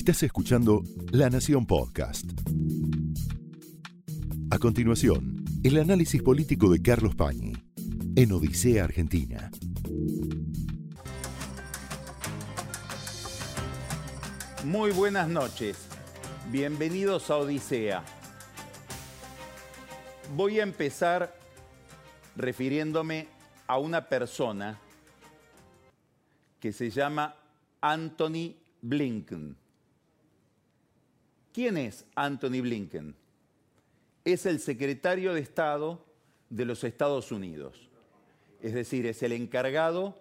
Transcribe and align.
Estás 0.00 0.22
escuchando 0.22 0.82
La 1.12 1.28
Nación 1.28 1.66
Podcast. 1.66 2.24
A 4.50 4.58
continuación, 4.58 5.44
el 5.62 5.76
análisis 5.76 6.22
político 6.22 6.70
de 6.70 6.80
Carlos 6.80 7.14
Pañi 7.14 7.52
en 8.16 8.32
Odisea 8.32 8.84
Argentina. 8.84 9.50
Muy 14.64 14.90
buenas 14.92 15.28
noches. 15.28 15.86
Bienvenidos 16.50 17.28
a 17.28 17.36
Odisea. 17.36 18.02
Voy 20.34 20.60
a 20.60 20.62
empezar 20.62 21.36
refiriéndome 22.36 23.28
a 23.66 23.76
una 23.76 24.08
persona 24.08 24.80
que 26.58 26.72
se 26.72 26.88
llama 26.88 27.36
Anthony 27.82 28.54
Blinken. 28.80 29.59
¿Quién 31.52 31.76
es 31.76 32.06
Anthony 32.14 32.60
Blinken? 32.62 33.16
Es 34.24 34.46
el 34.46 34.60
secretario 34.60 35.34
de 35.34 35.40
Estado 35.40 36.04
de 36.48 36.64
los 36.64 36.84
Estados 36.84 37.32
Unidos. 37.32 37.88
Es 38.62 38.72
decir, 38.72 39.06
es 39.06 39.22
el 39.24 39.32
encargado 39.32 40.16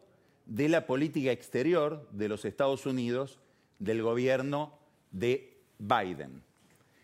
de 0.48 0.70
la 0.70 0.88
política 0.88 1.32
exterior 1.32 2.08
de 2.12 2.30
los 2.30 2.46
Estados 2.46 2.88
Unidos 2.88 3.38
del 3.78 4.02
gobierno 4.02 4.74
de 5.12 5.58
Biden. 5.78 6.42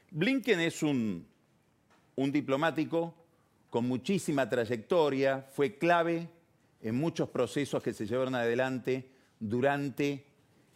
Blinken 0.09 0.59
es 0.59 0.81
un, 0.81 1.27
diplomático 2.16 3.13
con 3.69 3.88
muchísima 3.88 4.49
trayectoria, 4.49 5.41
fue 5.41 5.77
clave 5.77 6.30
en 6.81 6.95
muchos 6.95 7.30
procesos 7.30 7.83
que 7.83 7.94
se 7.94 8.07
llevaron 8.07 8.33
adelante 8.33 9.07
durante 9.39 10.25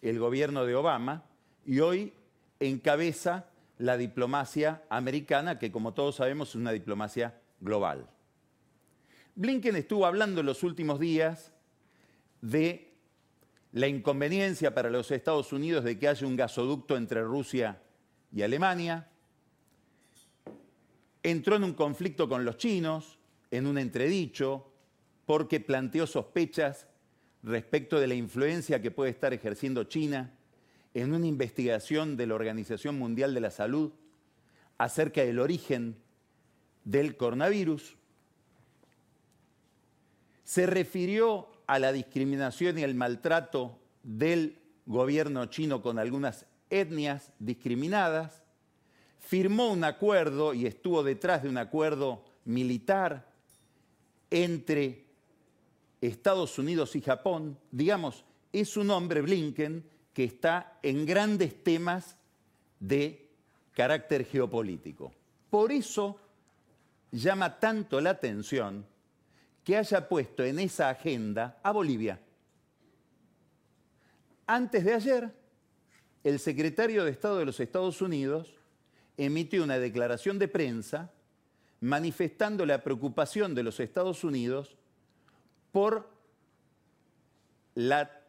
el 0.04 0.20
gobierno 0.20 0.66
de 0.66 0.76
Obama 0.76 1.24
y 1.66 1.80
hoy 1.80 2.14
encabeza 2.60 3.50
la 3.78 3.98
diplomacia 3.98 4.84
americana, 4.90 5.58
que 5.58 5.72
como 5.72 5.94
todos 5.94 6.16
sabemos 6.16 6.50
es 6.50 6.56
una 6.56 6.72
diplomacia 6.72 7.40
global. 7.60 8.10
Blinken 9.36 9.76
estuvo 9.78 10.06
hablando 10.06 10.42
en 10.42 10.46
los 10.46 10.64
últimos 10.64 11.00
días 11.00 11.54
de 12.42 12.94
la 13.72 13.88
inconveniencia 13.88 14.74
para 14.74 14.90
los 14.90 15.12
Estados 15.12 15.54
Unidos 15.54 15.84
de 15.84 15.98
que 15.98 16.08
haya 16.08 16.28
un 16.28 16.36
gasoducto 16.36 16.98
entre 16.98 17.22
Rusia 17.24 17.82
y 18.34 18.42
Alemania. 18.42 19.08
Entró 21.24 21.56
en 21.56 21.64
un 21.64 21.74
conflicto 21.74 22.28
con 22.28 22.44
los 22.44 22.58
chinos, 22.58 23.18
en 23.52 23.68
un 23.68 23.78
entredicho, 23.78 24.74
porque 25.26 25.60
planteó 25.60 26.08
sospechas 26.08 26.88
respecto 27.44 28.00
de 28.00 28.08
la 28.08 28.16
influencia 28.16 28.82
que 28.82 28.92
puede 28.92 29.12
estar 29.12 29.34
ejerciendo 29.34 29.86
China 29.86 30.34
en 30.94 31.14
una 31.14 31.28
investigación 31.28 32.18
de 32.18 32.28
la 32.28 32.36
Organización 32.36 32.98
Mundial 32.98 33.34
de 33.34 33.42
la 33.42 33.52
Salud 33.52 33.92
acerca 34.78 35.24
del 35.24 35.40
origen 35.40 35.98
del 36.84 37.18
coronavirus. 37.18 37.96
Se 40.44 40.66
refirió 40.66 41.50
a 41.68 41.78
la 41.78 41.92
discriminación 41.92 42.80
y 42.80 42.84
el 42.84 42.96
maltrato 42.96 43.80
del 44.04 44.58
gobierno 44.86 45.46
chino 45.46 45.82
con 45.82 46.00
algunas 46.00 46.46
etnias 46.70 47.32
discriminadas, 47.38 48.42
firmó 49.20 49.72
un 49.72 49.84
acuerdo 49.84 50.54
y 50.54 50.66
estuvo 50.66 51.04
detrás 51.04 51.44
de 51.44 51.50
un 51.50 51.58
acuerdo 51.58 52.26
militar 52.46 53.32
entre 54.32 55.06
Estados 56.02 56.58
Unidos 56.58 56.96
y 56.96 57.02
Japón, 57.02 57.60
digamos, 57.72 58.24
es 58.52 58.78
un 58.78 58.90
hombre 58.90 59.22
Blinken 59.22 59.84
que 60.20 60.26
está 60.26 60.78
en 60.84 61.06
grandes 61.06 61.64
temas 61.64 62.18
de 62.78 63.30
carácter 63.72 64.26
geopolítico. 64.26 65.14
Por 65.50 65.72
eso 65.72 66.20
llama 67.10 67.58
tanto 67.58 68.02
la 68.02 68.10
atención 68.10 68.86
que 69.64 69.78
haya 69.78 70.10
puesto 70.10 70.44
en 70.44 70.60
esa 70.60 70.90
agenda 70.90 71.62
a 71.64 71.72
Bolivia. 71.72 72.20
Antes 74.46 74.84
de 74.84 74.94
ayer, 74.94 75.34
el 76.26 76.38
secretario 76.40 77.06
de 77.06 77.12
Estado 77.12 77.38
de 77.38 77.46
los 77.46 77.62
Estados 77.62 78.02
Unidos 78.02 78.54
emitió 79.16 79.64
una 79.64 79.80
declaración 79.80 80.38
de 80.38 80.50
prensa 80.50 81.14
manifestando 81.80 82.66
la 82.66 82.84
preocupación 82.84 83.56
de 83.56 83.64
los 83.64 83.80
Estados 83.80 84.26
Unidos 84.26 84.76
por 85.72 86.10
la 87.74 88.20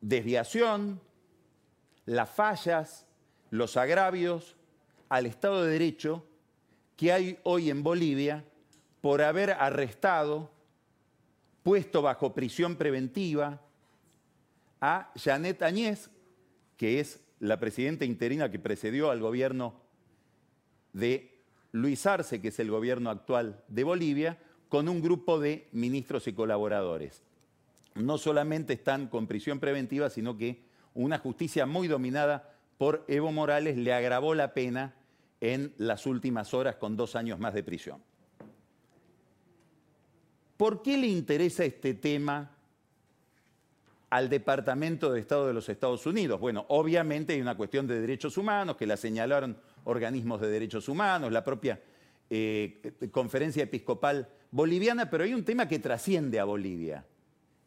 desviación, 0.00 0.98
las 2.10 2.28
fallas, 2.28 3.06
los 3.50 3.76
agravios 3.76 4.56
al 5.08 5.26
Estado 5.26 5.62
de 5.62 5.70
Derecho 5.70 6.26
que 6.96 7.12
hay 7.12 7.38
hoy 7.44 7.70
en 7.70 7.84
Bolivia 7.84 8.44
por 9.00 9.22
haber 9.22 9.52
arrestado, 9.52 10.50
puesto 11.62 12.02
bajo 12.02 12.34
prisión 12.34 12.74
preventiva 12.74 13.60
a 14.80 15.12
Janet 15.14 15.62
Añez, 15.62 16.10
que 16.76 16.98
es 16.98 17.22
la 17.38 17.60
presidenta 17.60 18.04
interina 18.04 18.50
que 18.50 18.58
precedió 18.58 19.12
al 19.12 19.20
gobierno 19.20 19.80
de 20.92 21.44
Luis 21.70 22.04
Arce, 22.06 22.40
que 22.40 22.48
es 22.48 22.58
el 22.58 22.72
gobierno 22.72 23.10
actual 23.10 23.62
de 23.68 23.84
Bolivia, 23.84 24.36
con 24.68 24.88
un 24.88 25.00
grupo 25.00 25.38
de 25.38 25.68
ministros 25.70 26.26
y 26.26 26.32
colaboradores. 26.32 27.22
No 27.94 28.18
solamente 28.18 28.72
están 28.72 29.06
con 29.06 29.28
prisión 29.28 29.60
preventiva, 29.60 30.10
sino 30.10 30.36
que 30.36 30.69
una 30.94 31.18
justicia 31.18 31.66
muy 31.66 31.88
dominada 31.88 32.54
por 32.78 33.04
Evo 33.08 33.30
Morales 33.30 33.76
le 33.76 33.92
agravó 33.92 34.34
la 34.34 34.54
pena 34.54 34.94
en 35.40 35.72
las 35.78 36.06
últimas 36.06 36.54
horas 36.54 36.76
con 36.76 36.96
dos 36.96 37.16
años 37.16 37.38
más 37.38 37.54
de 37.54 37.62
prisión. 37.62 38.02
¿Por 40.56 40.82
qué 40.82 40.98
le 40.98 41.06
interesa 41.06 41.64
este 41.64 41.94
tema 41.94 42.50
al 44.10 44.28
Departamento 44.28 45.10
de 45.10 45.20
Estado 45.20 45.46
de 45.46 45.54
los 45.54 45.68
Estados 45.68 46.04
Unidos? 46.04 46.38
Bueno, 46.38 46.66
obviamente 46.68 47.32
hay 47.32 47.40
una 47.40 47.56
cuestión 47.56 47.86
de 47.86 48.00
derechos 48.00 48.36
humanos 48.36 48.76
que 48.76 48.86
la 48.86 48.96
señalaron 48.96 49.56
organismos 49.84 50.40
de 50.40 50.50
derechos 50.50 50.88
humanos, 50.88 51.32
la 51.32 51.42
propia 51.42 51.80
eh, 52.28 52.92
conferencia 53.10 53.62
episcopal 53.62 54.28
boliviana, 54.50 55.08
pero 55.08 55.24
hay 55.24 55.32
un 55.32 55.44
tema 55.44 55.66
que 55.66 55.78
trasciende 55.78 56.38
a 56.38 56.44
Bolivia. 56.44 57.06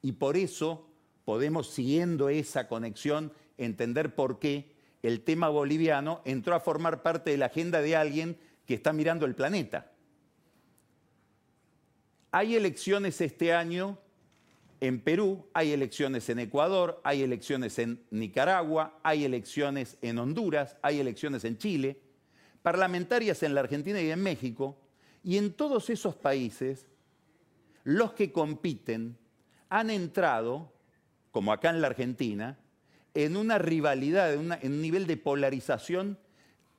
Y 0.03 0.11
por 0.11 0.37
eso 0.37 0.92
podemos, 1.25 1.69
siguiendo 1.69 2.29
esa 2.29 2.67
conexión, 2.67 3.31
entender 3.57 4.15
por 4.15 4.39
qué 4.39 4.73
el 5.03 5.21
tema 5.21 5.49
boliviano 5.49 6.21
entró 6.25 6.55
a 6.55 6.59
formar 6.59 7.03
parte 7.03 7.31
de 7.31 7.37
la 7.37 7.47
agenda 7.47 7.81
de 7.81 7.95
alguien 7.95 8.37
que 8.65 8.73
está 8.73 8.93
mirando 8.93 9.25
el 9.25 9.35
planeta. 9.35 9.91
Hay 12.31 12.55
elecciones 12.55 13.21
este 13.21 13.53
año 13.53 13.99
en 14.79 14.99
Perú, 14.99 15.45
hay 15.53 15.71
elecciones 15.71 16.27
en 16.29 16.39
Ecuador, 16.39 16.99
hay 17.03 17.21
elecciones 17.21 17.79
en 17.79 18.03
Nicaragua, 18.11 18.99
hay 19.03 19.23
elecciones 19.23 19.97
en 20.01 20.17
Honduras, 20.17 20.75
hay 20.81 20.99
elecciones 20.99 21.45
en 21.45 21.57
Chile, 21.57 22.01
parlamentarias 22.61 23.43
en 23.43 23.53
la 23.53 23.61
Argentina 23.61 24.01
y 24.01 24.09
en 24.09 24.21
México, 24.21 24.77
y 25.23 25.37
en 25.37 25.53
todos 25.53 25.89
esos 25.89 26.15
países, 26.15 26.85
los 27.85 28.13
que 28.13 28.33
compiten 28.33 29.17
han 29.69 29.89
entrado, 29.89 30.72
como 31.33 31.51
acá 31.51 31.71
en 31.71 31.81
la 31.81 31.87
Argentina, 31.87 32.59
en 33.15 33.35
una 33.35 33.57
rivalidad, 33.57 34.33
en, 34.33 34.71
un 34.71 34.81
nivel 34.81 35.07
de 35.07 35.17
polarización 35.17 36.19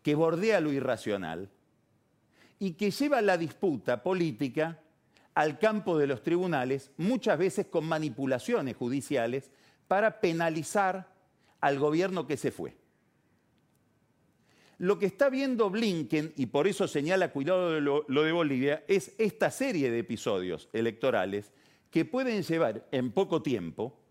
que 0.01 0.15
bordea 0.15 0.61
lo 0.61 0.73
irracional 0.73 1.51
y 2.61 2.75
que 2.75 2.93
lleva 2.93 3.21
la 3.21 3.37
disputa 3.37 4.05
política 4.05 4.81
al 5.35 5.59
campo 5.59 5.99
de 5.99 6.07
los 6.07 6.23
tribunales, 6.23 6.93
muchas 6.97 7.37
veces 7.37 7.67
con 7.67 7.85
manipulaciones 7.85 8.77
judiciales, 8.77 9.51
para 9.89 10.21
penalizar 10.21 11.13
al 11.61 11.81
gobierno 11.81 12.29
que 12.29 12.37
se 12.37 12.53
fue. 12.53 12.77
Lo 14.79 15.01
que 15.01 15.07
está 15.07 15.31
viendo 15.31 15.69
Blinken, 15.69 16.33
y 16.37 16.47
por 16.47 16.69
eso 16.69 16.87
señala 16.87 17.33
cuidado 17.33 17.73
de 17.73 17.81
lo, 17.81 18.05
de 18.07 18.33
Bolivia, 18.33 18.85
es 18.87 19.17
esta 19.19 19.51
serie 19.51 19.91
de 19.91 19.99
episodios 19.99 20.69
electorales 20.73 21.53
que 21.91 22.05
pueden 22.05 22.45
llevar 22.45 22.87
en 22.93 23.11
poco 23.11 23.43
tiempo 23.43 24.04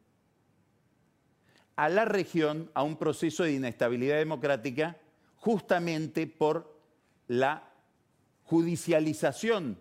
a 1.76 1.90
la 1.90 2.06
región 2.06 2.70
a 2.74 2.84
un 2.84 2.98
proceso 2.98 3.44
de 3.44 3.54
inestabilidad 3.54 4.18
democrática 4.18 4.98
justamente 5.38 6.28
por 6.28 6.80
la 7.28 7.70
judicialización 8.44 9.78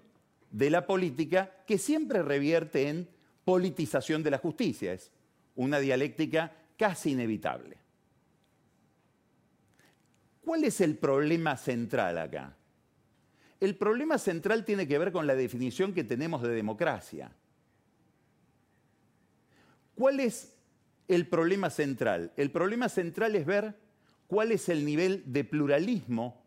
de 0.51 0.71
la 0.71 0.87
política 0.87 1.51
que 1.67 1.79
siempre 1.79 2.23
revierte 2.23 2.89
en 2.89 3.09
politización 3.45 4.23
de 4.23 4.31
la 4.31 4.39
justicia. 4.39 4.93
Es 4.93 5.11
una 5.57 5.79
dialéctica 5.79 6.53
casi 6.77 7.13
inevitable. 7.13 7.77
¿Cuál 10.45 10.65
es 10.65 10.81
el 10.81 10.97
problema 10.97 11.57
central 11.57 12.19
acá? 12.19 12.57
El 13.61 13.77
problema 13.77 14.19
central 14.19 14.65
tiene 14.65 14.89
que 14.89 14.99
ver 14.99 15.13
con 15.13 15.27
la 15.27 15.37
definición 15.37 15.95
que 15.95 16.03
tenemos 16.03 16.43
de 16.43 16.49
democracia. 16.49 17.31
¿Cuál 19.95 20.19
es 20.19 20.52
el 21.15 21.27
problema 21.27 21.71
central? 21.71 22.33
El 22.37 22.51
problema 22.51 22.89
central 22.89 23.35
es 23.37 23.47
ver 23.47 23.75
cuál 24.27 24.53
es 24.53 24.69
el 24.69 24.85
nivel 24.85 25.23
de 25.27 25.45
pluralismo 25.45 26.43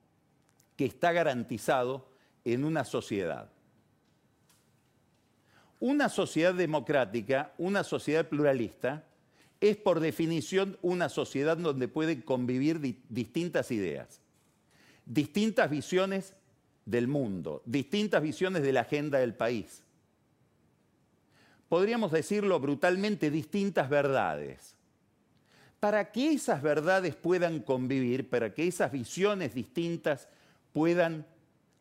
que 0.76 0.86
está 0.86 1.12
garantizado 1.12 2.10
en 2.44 2.66
una 2.66 2.84
sociedad. 2.84 3.50
Una 5.80 6.10
sociedad 6.10 6.54
democrática, 6.54 7.54
una 7.58 7.84
sociedad 7.84 8.28
pluralista, 8.28 9.06
es 9.62 9.78
por 9.78 10.00
definición 10.00 10.78
una 10.82 11.10
sociedad 11.10 11.58
donde 11.58 11.88
pueden 11.88 12.22
convivir 12.22 12.80
di 12.80 13.02
distintas 13.10 13.72
ideas, 13.72 14.22
distintas 15.06 15.70
visiones 15.70 16.36
del 16.86 17.08
mundo, 17.08 17.62
distintas 17.66 18.22
visiones 18.22 18.64
de 18.64 18.74
la 18.74 18.82
agenda 18.82 19.20
del 19.20 19.34
país. 19.34 19.85
Podríamos 21.70 22.12
decirlo 22.12 22.60
brutalmente, 22.60 23.32
distintas 23.32 23.90
verdades. 23.90 24.76
Para 25.80 26.12
que 26.12 26.34
esas 26.34 26.62
verdades 26.62 27.16
puedan 27.16 27.60
convivir, 27.60 28.30
para 28.30 28.54
que 28.54 28.68
esas 28.68 28.92
visiones 28.92 29.54
distintas 29.54 30.28
puedan 30.74 31.26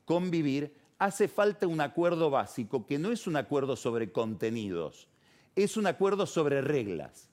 convivir, 0.05 0.75
hace 0.99 1.29
falta 1.29 1.67
un 1.67 1.81
acuerdo 1.81 2.31
básico, 2.31 2.87
que 2.87 2.99
no 2.99 3.13
es 3.13 3.27
un 3.27 3.37
acuerdo 3.37 3.77
sobre 3.77 4.13
contenidos, 4.13 5.09
es 5.55 5.77
un 5.77 5.87
acuerdo 5.87 6.27
sobre 6.27 6.61
reglas. 6.61 7.29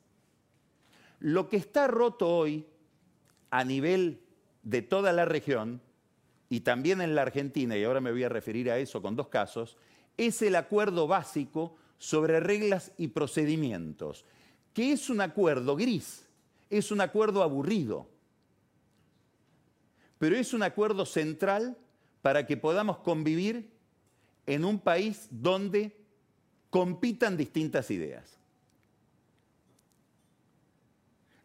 Lo 1.19 1.49
que 1.49 1.57
está 1.57 1.87
roto 1.87 2.27
hoy 2.27 2.65
a 3.49 3.63
nivel 3.63 4.21
de 4.63 4.81
toda 4.81 5.11
la 5.13 5.25
región 5.25 5.81
y 6.49 6.61
también 6.61 7.01
en 7.01 7.15
la 7.15 7.21
Argentina, 7.21 7.77
y 7.77 7.83
ahora 7.83 8.01
me 8.01 8.11
voy 8.11 8.23
a 8.23 8.29
referir 8.29 8.69
a 8.69 8.77
eso 8.77 9.01
con 9.01 9.15
dos 9.15 9.27
casos, 9.27 9.77
es 10.17 10.41
el 10.41 10.55
acuerdo 10.55 11.07
básico 11.07 11.75
sobre 12.01 12.39
reglas 12.39 12.93
y 12.97 13.09
procedimientos, 13.09 14.25
que 14.73 14.91
es 14.91 15.11
un 15.11 15.21
acuerdo 15.21 15.75
gris, 15.75 16.27
es 16.67 16.91
un 16.91 16.99
acuerdo 16.99 17.43
aburrido, 17.43 18.07
pero 20.17 20.35
es 20.35 20.51
un 20.55 20.63
acuerdo 20.63 21.05
central 21.05 21.77
para 22.23 22.47
que 22.47 22.57
podamos 22.57 22.97
convivir 22.97 23.69
en 24.47 24.65
un 24.65 24.79
país 24.79 25.27
donde 25.29 25.95
compitan 26.71 27.37
distintas 27.37 27.91
ideas. 27.91 28.39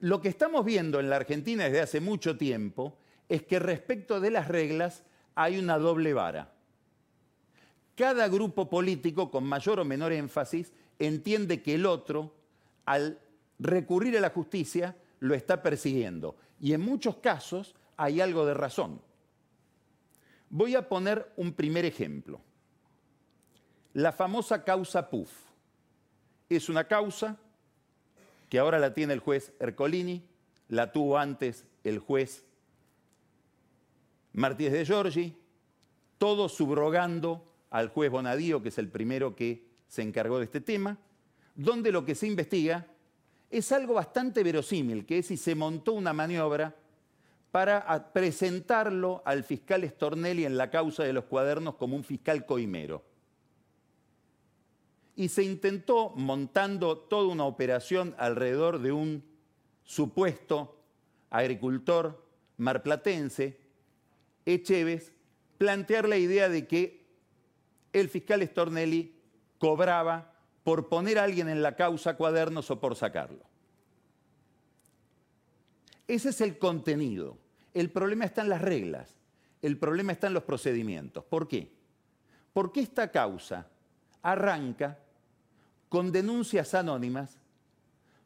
Lo 0.00 0.22
que 0.22 0.30
estamos 0.30 0.64
viendo 0.64 1.00
en 1.00 1.10
la 1.10 1.16
Argentina 1.16 1.64
desde 1.64 1.82
hace 1.82 2.00
mucho 2.00 2.38
tiempo 2.38 2.96
es 3.28 3.42
que 3.42 3.58
respecto 3.58 4.20
de 4.20 4.30
las 4.30 4.48
reglas 4.48 5.02
hay 5.34 5.58
una 5.58 5.76
doble 5.76 6.14
vara. 6.14 6.55
Cada 7.96 8.28
grupo 8.28 8.68
político, 8.68 9.30
con 9.30 9.44
mayor 9.44 9.80
o 9.80 9.84
menor 9.84 10.12
énfasis, 10.12 10.72
entiende 10.98 11.62
que 11.62 11.74
el 11.74 11.86
otro, 11.86 12.34
al 12.84 13.18
recurrir 13.58 14.16
a 14.18 14.20
la 14.20 14.30
justicia, 14.30 14.94
lo 15.20 15.34
está 15.34 15.62
persiguiendo. 15.62 16.36
Y 16.60 16.74
en 16.74 16.82
muchos 16.82 17.16
casos 17.16 17.74
hay 17.96 18.20
algo 18.20 18.44
de 18.44 18.52
razón. 18.52 19.00
Voy 20.50 20.74
a 20.74 20.88
poner 20.88 21.32
un 21.36 21.54
primer 21.54 21.86
ejemplo. 21.86 22.40
La 23.94 24.12
famosa 24.12 24.62
causa 24.62 25.08
PUF. 25.08 25.30
Es 26.50 26.68
una 26.68 26.84
causa 26.84 27.38
que 28.50 28.58
ahora 28.58 28.78
la 28.78 28.92
tiene 28.92 29.14
el 29.14 29.20
juez 29.20 29.54
Ercolini, 29.58 30.22
la 30.68 30.92
tuvo 30.92 31.18
antes 31.18 31.64
el 31.82 31.98
juez 31.98 32.44
Martínez 34.34 34.74
de 34.74 34.84
Giorgi, 34.84 35.36
todo 36.18 36.50
subrogando 36.50 37.55
al 37.76 37.90
juez 37.90 38.10
Bonadío, 38.10 38.62
que 38.62 38.70
es 38.70 38.78
el 38.78 38.88
primero 38.88 39.36
que 39.36 39.66
se 39.86 40.00
encargó 40.00 40.38
de 40.38 40.46
este 40.46 40.62
tema, 40.62 40.96
donde 41.54 41.92
lo 41.92 42.06
que 42.06 42.14
se 42.14 42.26
investiga 42.26 42.86
es 43.50 43.70
algo 43.70 43.92
bastante 43.92 44.42
verosímil, 44.42 45.04
que 45.04 45.18
es 45.18 45.26
si 45.26 45.36
se 45.36 45.54
montó 45.54 45.92
una 45.92 46.14
maniobra 46.14 46.74
para 47.50 48.14
presentarlo 48.14 49.22
al 49.26 49.44
fiscal 49.44 49.86
Stornelli 49.86 50.46
en 50.46 50.56
la 50.56 50.70
causa 50.70 51.04
de 51.04 51.12
los 51.12 51.24
cuadernos 51.24 51.74
como 51.74 51.96
un 51.96 52.04
fiscal 52.04 52.46
coimero. 52.46 53.04
Y 55.14 55.28
se 55.28 55.42
intentó, 55.42 56.14
montando 56.16 56.96
toda 56.96 57.28
una 57.28 57.44
operación 57.44 58.14
alrededor 58.16 58.80
de 58.80 58.92
un 58.92 59.22
supuesto 59.84 60.80
agricultor 61.28 62.24
marplatense, 62.56 63.60
Echeves, 64.46 65.12
plantear 65.58 66.08
la 66.08 66.16
idea 66.16 66.48
de 66.48 66.66
que 66.66 67.05
el 68.00 68.08
fiscal 68.10 68.46
Stornelli 68.46 69.14
cobraba 69.58 70.32
por 70.62 70.88
poner 70.88 71.18
a 71.18 71.24
alguien 71.24 71.48
en 71.48 71.62
la 71.62 71.76
causa 71.76 72.16
cuadernos 72.16 72.70
o 72.70 72.78
por 72.78 72.94
sacarlo. 72.94 73.44
Ese 76.06 76.28
es 76.28 76.40
el 76.40 76.58
contenido. 76.58 77.38
El 77.72 77.90
problema 77.90 78.24
está 78.24 78.42
en 78.42 78.48
las 78.48 78.60
reglas, 78.60 79.16
el 79.62 79.78
problema 79.78 80.12
está 80.12 80.26
en 80.26 80.34
los 80.34 80.42
procedimientos. 80.42 81.24
¿Por 81.24 81.48
qué? 81.48 81.72
Porque 82.52 82.80
esta 82.80 83.10
causa 83.10 83.68
arranca 84.22 84.98
con 85.88 86.12
denuncias 86.12 86.74
anónimas 86.74 87.38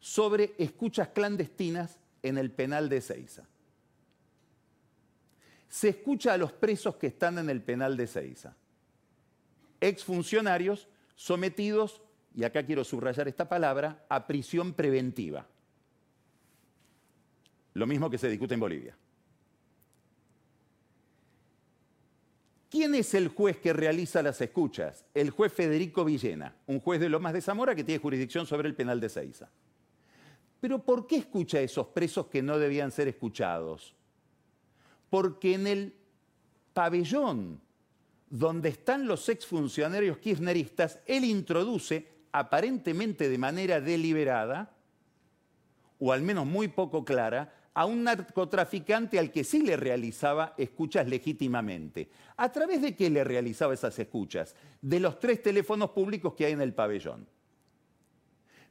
sobre 0.00 0.54
escuchas 0.58 1.08
clandestinas 1.08 1.98
en 2.22 2.38
el 2.38 2.50
penal 2.50 2.88
de 2.88 3.00
Ceiza. 3.00 3.44
Se 5.68 5.90
escucha 5.90 6.32
a 6.32 6.38
los 6.38 6.52
presos 6.52 6.96
que 6.96 7.08
están 7.08 7.38
en 7.38 7.50
el 7.50 7.62
penal 7.62 7.96
de 7.96 8.06
Ceiza, 8.06 8.56
exfuncionarios 9.80 10.88
sometidos, 11.14 12.02
y 12.34 12.44
acá 12.44 12.64
quiero 12.64 12.84
subrayar 12.84 13.28
esta 13.28 13.48
palabra, 13.48 14.04
a 14.08 14.26
prisión 14.26 14.72
preventiva. 14.72 15.46
Lo 17.74 17.86
mismo 17.86 18.10
que 18.10 18.18
se 18.18 18.28
discute 18.28 18.54
en 18.54 18.60
Bolivia. 18.60 18.96
¿Quién 22.70 22.94
es 22.94 23.14
el 23.14 23.28
juez 23.28 23.58
que 23.58 23.72
realiza 23.72 24.22
las 24.22 24.40
escuchas? 24.40 25.04
El 25.12 25.30
juez 25.30 25.52
Federico 25.52 26.04
Villena, 26.04 26.54
un 26.66 26.78
juez 26.78 27.00
de 27.00 27.08
Lomas 27.08 27.32
de 27.32 27.40
Zamora 27.40 27.74
que 27.74 27.82
tiene 27.82 28.00
jurisdicción 28.00 28.46
sobre 28.46 28.68
el 28.68 28.76
penal 28.76 29.00
de 29.00 29.08
Ceiza. 29.08 29.50
Pero 30.60 30.78
¿por 30.78 31.06
qué 31.06 31.16
escucha 31.16 31.58
a 31.58 31.62
esos 31.62 31.88
presos 31.88 32.26
que 32.26 32.42
no 32.42 32.58
debían 32.58 32.92
ser 32.92 33.08
escuchados? 33.08 33.96
Porque 35.08 35.54
en 35.54 35.66
el 35.66 35.94
pabellón 36.72 37.60
donde 38.30 38.68
están 38.68 39.08
los 39.08 39.28
exfuncionarios 39.28 40.18
kirchneristas, 40.18 41.00
él 41.04 41.24
introduce, 41.24 42.06
aparentemente 42.30 43.28
de 43.28 43.38
manera 43.38 43.80
deliberada, 43.80 44.72
o 45.98 46.12
al 46.12 46.22
menos 46.22 46.46
muy 46.46 46.68
poco 46.68 47.04
clara, 47.04 47.52
a 47.74 47.86
un 47.86 48.04
narcotraficante 48.04 49.18
al 49.18 49.32
que 49.32 49.42
sí 49.42 49.62
le 49.62 49.76
realizaba 49.76 50.54
escuchas 50.56 51.08
legítimamente. 51.08 52.08
¿A 52.36 52.50
través 52.52 52.82
de 52.82 52.94
qué 52.94 53.10
le 53.10 53.24
realizaba 53.24 53.74
esas 53.74 53.98
escuchas? 53.98 54.54
De 54.80 55.00
los 55.00 55.18
tres 55.18 55.42
teléfonos 55.42 55.90
públicos 55.90 56.34
que 56.34 56.46
hay 56.46 56.52
en 56.52 56.60
el 56.60 56.72
pabellón. 56.72 57.26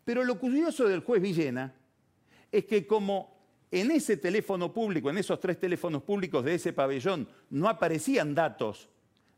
Pero 0.05 0.23
lo 0.23 0.39
curioso 0.39 0.87
del 0.87 1.01
juez 1.01 1.21
Villena 1.21 1.73
es 2.51 2.65
que 2.65 2.87
como 2.87 3.37
en 3.71 3.91
ese 3.91 4.17
teléfono 4.17 4.73
público, 4.73 5.09
en 5.09 5.17
esos 5.17 5.39
tres 5.39 5.59
teléfonos 5.59 6.01
públicos 6.03 6.43
de 6.43 6.55
ese 6.55 6.73
pabellón, 6.73 7.27
no 7.49 7.67
aparecían 7.67 8.33
datos 8.33 8.89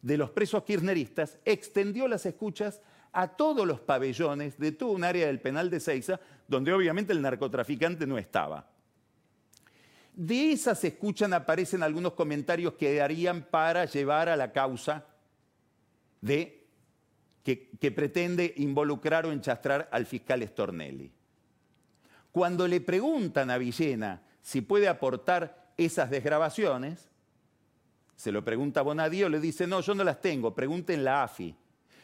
de 0.02 0.18
los 0.18 0.32
presos 0.32 0.64
kirchneristas, 0.64 1.38
extendió 1.46 2.08
las 2.08 2.26
escuchas 2.26 2.82
a 3.12 3.28
todos 3.28 3.68
los 3.68 3.80
pabellones 3.80 4.58
de 4.58 4.72
todo 4.72 4.92
un 4.92 5.04
área 5.04 5.28
del 5.28 5.42
penal 5.42 5.70
de 5.70 5.80
Ceiza, 5.80 6.20
donde 6.48 6.74
obviamente 6.74 7.14
el 7.14 7.22
narcotraficante 7.22 8.08
no 8.08 8.18
estaba. 8.18 8.68
De 10.14 10.52
esas 10.52 10.84
escuchan 10.84 11.34
aparecen 11.34 11.84
algunos 11.84 12.14
comentarios 12.14 12.74
que 12.74 12.96
darían 12.96 13.44
para 13.44 13.86
llevar 13.86 14.30
a 14.30 14.36
la 14.36 14.52
causa 14.52 15.06
de 16.20 16.68
que, 17.44 17.70
que 17.80 17.92
pretende 17.92 18.54
involucrar 18.58 19.26
o 19.26 19.32
enchastrar 19.32 19.90
al 19.92 20.06
fiscal 20.06 20.46
Stornelli. 20.48 21.12
Cuando 22.32 22.68
le 22.68 22.82
preguntan 22.82 23.50
a 23.50 23.58
Villena 23.58 24.22
si 24.42 24.62
puede 24.62 24.88
aportar 24.88 25.74
esas 25.78 26.10
desgrabaciones, 26.10 27.11
se 28.22 28.32
lo 28.32 28.46
pregunta 28.46 28.82
a 28.82 28.84
Bonadío, 28.84 29.30
le 29.30 29.40
dice, 29.40 29.66
no, 29.66 29.82
yo 29.82 29.96
no 29.96 30.04
las 30.04 30.22
tengo, 30.22 30.54
pregunten 30.54 31.04
la 31.04 31.24
AFI. 31.24 31.56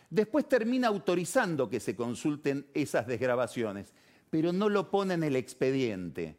Después 0.09 0.50
termina 0.50 0.88
autorizando 0.88 1.69
que 1.69 1.79
se 1.79 1.95
consulten 1.95 2.65
esas 2.74 3.05
desgrabaciones, 3.05 3.93
pero 4.31 4.51
no 4.51 4.67
lo 4.67 4.89
pone 4.89 5.13
en 5.13 5.24
el 5.24 5.36
expediente 5.36 6.36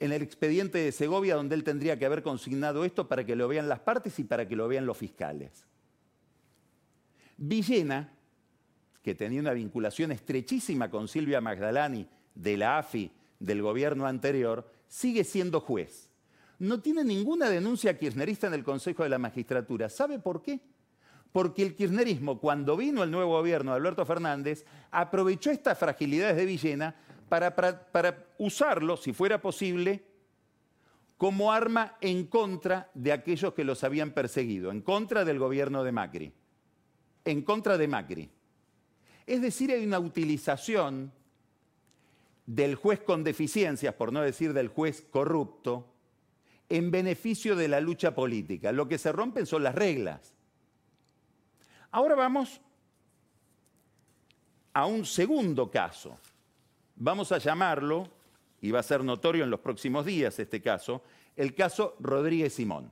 en 0.00 0.12
el 0.12 0.22
expediente 0.22 0.78
de 0.78 0.92
Segovia 0.92 1.36
donde 1.36 1.54
él 1.54 1.62
tendría 1.62 1.98
que 1.98 2.06
haber 2.06 2.22
consignado 2.22 2.86
esto 2.86 3.06
para 3.06 3.24
que 3.24 3.36
lo 3.36 3.48
vean 3.48 3.68
las 3.68 3.80
partes 3.80 4.18
y 4.18 4.24
para 4.24 4.48
que 4.48 4.56
lo 4.56 4.66
vean 4.66 4.86
los 4.86 4.96
fiscales. 4.96 5.66
Villena, 7.36 8.12
que 9.02 9.14
tenía 9.14 9.40
una 9.40 9.52
vinculación 9.52 10.10
estrechísima 10.10 10.90
con 10.90 11.06
Silvia 11.06 11.42
Magdalani 11.42 12.06
de 12.34 12.56
la 12.56 12.78
AFI 12.78 13.12
del 13.38 13.60
gobierno 13.60 14.06
anterior, 14.06 14.70
sigue 14.88 15.22
siendo 15.22 15.60
juez. 15.60 16.10
No 16.58 16.80
tiene 16.80 17.04
ninguna 17.04 17.48
denuncia 17.48 17.98
kirchnerista 17.98 18.46
en 18.46 18.54
el 18.54 18.64
Consejo 18.64 19.02
de 19.02 19.08
la 19.08 19.18
Magistratura. 19.18 19.88
¿Sabe 19.88 20.18
por 20.18 20.42
qué? 20.42 20.60
Porque 21.32 21.62
el 21.62 21.74
kirchnerismo, 21.74 22.38
cuando 22.38 22.76
vino 22.76 23.02
el 23.02 23.10
nuevo 23.10 23.32
gobierno 23.32 23.72
de 23.72 23.78
Alberto 23.78 24.06
Fernández, 24.06 24.64
aprovechó 24.90 25.50
estas 25.50 25.78
fragilidades 25.78 26.36
de 26.36 26.46
Villena 26.46 26.94
para, 27.28 28.28
usarlo, 28.38 28.96
si 28.96 29.12
fuera 29.12 29.40
posible, 29.40 30.04
como 31.16 31.52
arma 31.52 31.96
en 32.00 32.26
contra 32.26 32.90
de 32.94 33.12
aquellos 33.12 33.54
que 33.54 33.64
los 33.64 33.82
habían 33.82 34.12
perseguido, 34.12 34.70
en 34.70 34.82
contra 34.82 35.24
del 35.24 35.38
gobierno 35.38 35.82
de 35.82 35.92
Macri, 35.92 36.32
en 37.24 37.42
contra 37.42 37.78
de 37.78 37.88
Macri. 37.88 38.30
Es 39.26 39.40
decir, 39.40 39.72
hay 39.72 39.84
una 39.84 39.98
utilización 39.98 41.12
del 42.46 42.74
juez 42.74 43.00
con 43.00 43.24
deficiencias, 43.24 43.94
por 43.94 44.12
no 44.12 44.20
decir 44.20 44.52
del 44.52 44.68
juez 44.68 45.06
corrupto, 45.10 45.93
en 46.68 46.90
beneficio 46.90 47.56
de 47.56 47.68
la 47.68 47.80
lucha 47.80 48.14
política. 48.14 48.72
Lo 48.72 48.88
que 48.88 48.98
se 48.98 49.12
rompen 49.12 49.46
son 49.46 49.62
las 49.62 49.74
reglas. 49.74 50.34
Ahora 51.90 52.14
vamos 52.14 52.60
a 54.72 54.86
un 54.86 55.04
segundo 55.04 55.70
caso. 55.70 56.18
Vamos 56.96 57.32
a 57.32 57.38
llamarlo, 57.38 58.08
y 58.64 58.70
va 58.70 58.80
a 58.80 58.82
ser 58.82 59.04
notorio 59.04 59.44
en 59.44 59.50
los 59.50 59.60
próximos 59.60 60.06
días 60.06 60.38
este 60.38 60.62
caso, 60.62 61.02
el 61.36 61.54
caso 61.54 61.96
Rodríguez 62.00 62.54
Simón. 62.54 62.90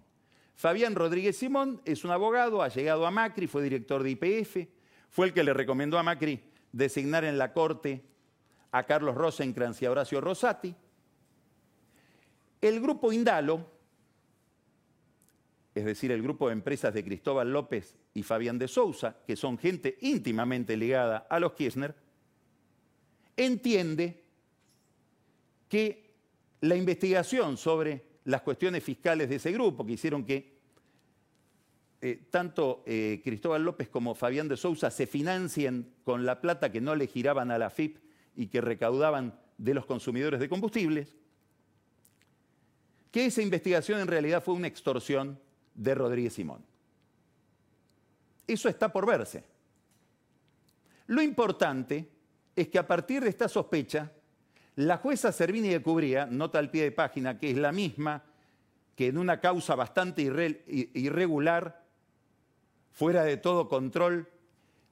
Fabián 0.55 0.95
Rodríguez 0.95 1.39
Simón 1.39 1.81
es 1.87 2.05
un 2.05 2.11
abogado, 2.11 2.61
ha 2.61 2.69
llegado 2.69 3.07
a 3.07 3.11
Macri, 3.11 3.47
fue 3.47 3.63
director 3.63 4.03
de 4.03 4.11
IPF, 4.11 4.69
fue 5.09 5.29
el 5.29 5.33
que 5.33 5.43
le 5.43 5.55
recomendó 5.55 5.99
a 5.99 6.03
Macri 6.03 6.45
designar 6.73 7.25
en 7.25 7.39
la 7.39 7.55
Corte 7.55 8.05
a 8.71 8.83
Carlos 8.83 9.15
Rosenkrantz 9.15 9.81
y 9.81 9.87
a 9.87 9.93
Horacio 9.93 10.21
Rosati. 10.21 10.75
El 12.63 12.81
grupo 12.81 13.13
Indalo, 13.13 13.67
es 15.75 15.85
decir, 15.85 16.13
el 16.13 16.23
grupo 16.23 16.47
de 16.47 16.53
empresas 16.53 16.95
de 16.95 17.05
Cristóbal 17.05 17.53
López 17.53 17.97
y 18.15 18.23
Fabián 18.23 18.57
de 18.57 18.69
Sousa, 18.69 19.17
que 19.27 19.35
son 19.35 19.59
gente 19.59 19.99
íntimamente 20.01 20.77
ligada 20.77 21.27
a 21.29 21.41
los 21.41 21.55
Kirchner, 21.55 21.93
entiende 23.37 24.23
que 25.69 26.15
la 26.61 26.77
investigación 26.77 27.57
sobre 27.57 28.05
las 28.25 28.43
cuestiones 28.43 28.85
fiscales 28.85 29.29
de 29.29 29.37
ese 29.37 29.51
grupo, 29.51 29.85
que 29.85 29.93
hicieron 29.93 30.25
que 30.25 30.53
eh, 32.01 32.29
tanto 32.31 32.85
eh, 32.87 33.21
Cristóbal 33.25 33.65
López 33.65 33.89
como 33.89 34.15
Fabián 34.15 34.47
de 34.47 34.57
Sousa 34.57 34.93
se 34.93 35.09
financien 35.09 35.95
con 36.05 36.25
la 36.25 36.41
plata 36.41 36.71
que 36.71 36.81
no 36.81 36.95
le 36.95 37.09
giraban 37.09 37.51
a 37.51 37.59
la 37.59 37.71
FIP 37.71 37.99
y 38.37 38.47
que 38.47 38.61
recaudaban 38.61 39.37
de 39.59 39.75
los 39.75 39.85
consumidores 39.85 40.39
de 40.39 40.49
combustibles, 40.49 41.17
que 43.13 43.27
esa 43.27 43.43
investigación 43.43 44.01
en 44.01 44.09
realidad 44.09 44.43
fue 44.43 44.55
una 44.55 44.67
extorsión 44.67 45.39
de 45.75 45.95
Rodríguez 45.95 46.33
Simón. 46.33 46.65
Eso 48.47 48.69
está 48.69 48.91
por 48.91 49.07
verse. 49.07 49.45
Lo 51.07 51.23
importante 51.23 52.09
es 52.57 52.69
que 52.69 52.79
a 52.79 52.87
partir 52.87 53.23
de 53.23 53.29
esta 53.29 53.49
sospecha, 53.49 54.11
la 54.77 54.97
jueza 54.97 55.31
Servini 55.31 55.69
de 55.69 55.83
Cubría, 55.83 56.27
nota 56.27 56.59
al 56.59 56.71
pie 56.71 56.85
de 56.85 56.93
página, 56.93 57.39
que 57.39 57.51
es 57.51 57.59
la 57.59 57.71
misma 57.71 58.25
que 58.97 59.09
en 59.09 59.19
una 59.19 59.41
causa 59.41 59.75
bastante 59.75 60.23
irregular, 60.23 61.85
fuera 62.93 63.25
de 63.25 63.37
todo 63.37 63.69
control, 63.69 64.29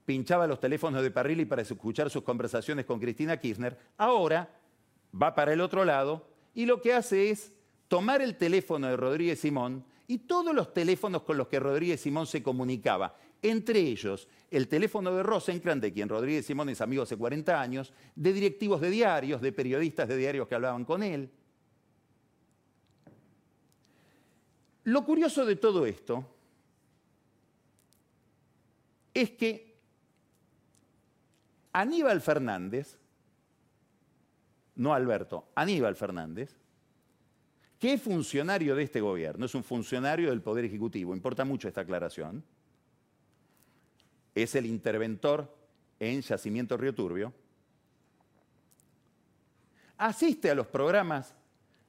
pinchaba 0.05 0.47
los 0.47 0.61
teléfonos 0.61 1.03
de 1.03 1.11
Parrilli 1.11 1.47
para 1.47 1.63
escuchar 1.63 2.11
sus 2.11 2.23
conversaciones 2.23 2.85
con 2.85 3.01
Cristina 3.01 3.39
Kirchner, 3.39 3.79
ahora 3.97 4.51
va 5.21 5.35
para 5.35 5.53
el 5.53 5.61
otro 5.61 5.85
lado 5.85 6.27
y 6.55 6.67
lo 6.67 6.81
que 6.81 6.95
hace 6.95 7.31
es 7.31 7.53
tomar 7.91 8.23
el 8.23 8.37
teléfono 8.37 8.87
de 8.87 8.97
Rodríguez 8.97 9.41
Simón 9.41 9.85
y 10.07 10.19
todos 10.19 10.55
los 10.55 10.73
teléfonos 10.73 11.23
con 11.23 11.37
los 11.37 11.49
que 11.49 11.59
Rodríguez 11.59 12.01
Simón 12.01 12.25
se 12.25 12.41
comunicaba, 12.41 13.17
entre 13.43 13.81
ellos 13.81 14.29
el 14.49 14.69
teléfono 14.69 15.13
de 15.13 15.25
Rosenkrantz, 15.25 15.83
de 15.83 15.93
quien 15.93 16.09
Rodríguez 16.09 16.47
Simón 16.47 16.69
es 16.69 16.81
amigo 16.81 17.03
hace 17.03 17.17
40 17.17 17.61
años, 17.61 17.93
de 18.15 18.33
directivos 18.33 18.81
de 18.81 18.91
diarios, 18.91 19.41
de 19.41 19.51
periodistas 19.51 20.07
de 20.07 20.17
diarios 20.17 20.47
que 20.47 20.55
hablaban 20.55 20.85
con 20.85 21.03
él. 21.03 21.29
Lo 24.85 25.05
curioso 25.05 25.45
de 25.45 25.57
todo 25.57 25.85
esto 25.85 26.25
es 29.13 29.33
que 29.33 29.75
Aníbal 31.73 32.21
Fernández, 32.21 32.99
no 34.77 34.95
Alberto, 34.95 35.49
Aníbal 35.57 35.97
Fernández, 35.97 36.60
es 37.89 38.03
funcionario 38.03 38.77
de 38.77 38.83
este 38.83 39.01
gobierno, 39.01 39.47
es 39.47 39.55
un 39.55 39.65
funcionario 39.65 40.31
del 40.31 40.43
Poder 40.43 40.65
Ejecutivo, 40.65 41.15
importa 41.15 41.45
mucho 41.45 41.67
esta 41.67 41.81
aclaración, 41.81 42.45
es 44.35 44.55
el 44.55 44.67
interventor 44.67 45.57
en 45.99 46.21
Yacimiento 46.21 46.77
Río 46.77 46.95
Turbio, 46.95 47.33
asiste 49.97 50.51
a 50.51 50.55
los 50.55 50.67
programas 50.67 51.35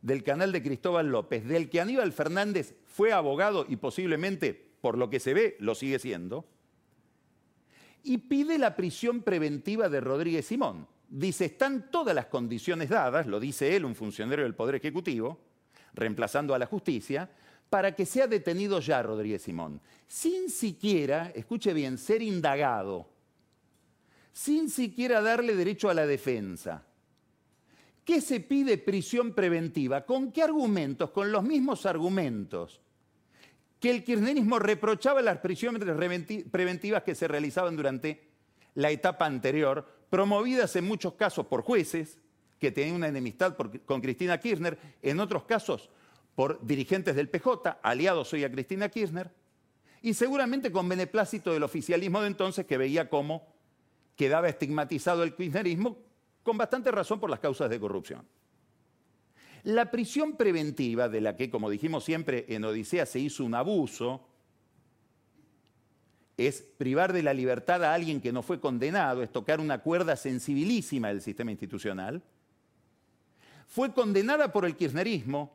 del 0.02 0.24
canal 0.24 0.52
de 0.52 0.64
Cristóbal 0.64 1.10
López, 1.10 1.46
del 1.46 1.70
que 1.70 1.82
Aníbal 1.82 2.12
Fernández 2.12 2.76
fue 2.86 3.12
abogado 3.12 3.66
y 3.68 3.76
posiblemente, 3.76 4.54
por 4.82 4.98
lo 4.98 5.10
que 5.10 5.20
se 5.20 5.34
ve, 5.34 5.58
lo 5.60 5.76
sigue 5.76 6.00
siendo, 6.00 6.46
y 8.04 8.18
pide 8.18 8.58
la 8.58 8.76
prisión 8.76 9.22
preventiva 9.22 9.90
de 9.90 10.02
Rodríguez 10.02 10.46
Simón. 10.48 10.88
Dice, 11.08 11.46
están 11.46 11.92
todas 11.92 12.16
las 12.16 12.28
condiciones 12.28 12.90
dadas, 12.90 13.28
lo 13.28 13.40
dice 13.40 13.76
él, 13.76 13.86
un 13.86 13.96
funcionario 13.96 14.46
del 14.46 14.56
Poder 14.56 14.76
Ejecutivo, 14.76 15.51
reemplazando 15.94 16.54
a 16.54 16.60
la 16.60 16.66
justicia, 16.66 17.30
para 17.70 17.96
que 17.96 18.06
sea 18.06 18.28
detenido 18.28 18.80
ya 18.80 19.02
Rodríguez 19.02 19.44
Simón, 19.44 19.80
sin 20.08 20.50
siquiera, 20.50 21.32
escuche 21.34 21.74
bien, 21.74 21.98
ser 21.98 22.22
indagado, 22.22 23.08
sin 24.34 24.70
siquiera 24.70 25.22
darle 25.22 25.56
derecho 25.56 25.90
a 25.90 25.94
la 25.94 26.06
defensa. 26.06 26.84
¿Qué 28.04 28.20
se 28.20 28.40
pide 28.42 28.78
prisión 28.78 29.34
preventiva? 29.34 30.06
¿Con 30.06 30.32
qué 30.32 30.44
argumentos? 30.44 31.12
Con 31.12 31.32
los 31.32 31.44
mismos 31.44 31.86
argumentos 31.86 32.82
que 33.82 33.90
el 33.90 34.04
kirchnerismo 34.04 34.60
reprochaba 34.60 35.24
las 35.24 35.40
prisiones 35.40 35.82
preventivas 36.52 37.02
que 37.04 37.16
se 37.16 37.28
realizaban 37.28 37.76
durante 37.76 38.30
la 38.76 38.92
etapa 38.92 39.26
anterior, 39.26 39.86
promovidas 40.10 40.76
en 40.76 40.86
muchos 40.86 41.14
casos 41.16 41.48
por 41.48 41.64
jueces 41.64 42.20
que 42.62 42.72
tenían 42.72 42.96
una 42.96 43.08
enemistad 43.08 43.58
con 43.86 44.02
Cristina 44.02 44.40
Kirchner, 44.40 44.78
en 45.02 45.20
otros 45.20 45.46
casos 45.46 45.90
por 46.36 46.64
dirigentes 46.64 47.16
del 47.16 47.28
PJ, 47.28 47.80
aliados 47.82 48.32
hoy 48.34 48.44
a 48.44 48.52
Cristina 48.52 48.88
Kirchner, 48.88 49.32
y 50.04 50.14
seguramente 50.14 50.72
con 50.72 50.88
beneplácito 50.88 51.52
del 51.52 51.64
oficialismo 51.64 52.22
de 52.22 52.28
entonces 52.28 52.68
que 52.68 52.78
veía 52.78 53.10
cómo 53.10 53.48
quedaba 54.16 54.48
estigmatizado 54.48 55.24
el 55.24 55.36
kirchnerismo 55.36 55.98
con 56.44 56.56
bastante 56.56 56.92
razón 56.92 57.20
por 57.20 57.32
las 57.32 57.40
causas 57.40 57.68
de 57.68 57.80
corrupción. 57.80 58.28
La 59.64 59.90
prisión 59.90 60.38
preventiva, 60.38 61.10
de 61.10 61.22
la 61.22 61.36
que, 61.36 61.50
como 61.50 61.68
dijimos 61.68 62.04
siempre, 62.04 62.46
en 62.50 62.64
Odisea 62.64 63.08
se 63.08 63.20
hizo 63.20 63.44
un 63.44 63.56
abuso, 63.56 64.28
es 66.38 66.62
privar 66.62 67.12
de 67.12 67.24
la 67.24 67.34
libertad 67.34 67.84
a 67.84 67.94
alguien 67.96 68.22
que 68.22 68.32
no 68.32 68.44
fue 68.44 68.60
condenado, 68.60 69.24
es 69.24 69.32
tocar 69.32 69.60
una 69.60 69.80
cuerda 69.80 70.16
sensibilísima 70.16 71.08
del 71.08 71.22
sistema 71.22 71.52
institucional. 71.52 72.22
Fue 73.72 73.94
condenada 73.94 74.52
por 74.52 74.66
el 74.66 74.76
kirchnerismo 74.76 75.50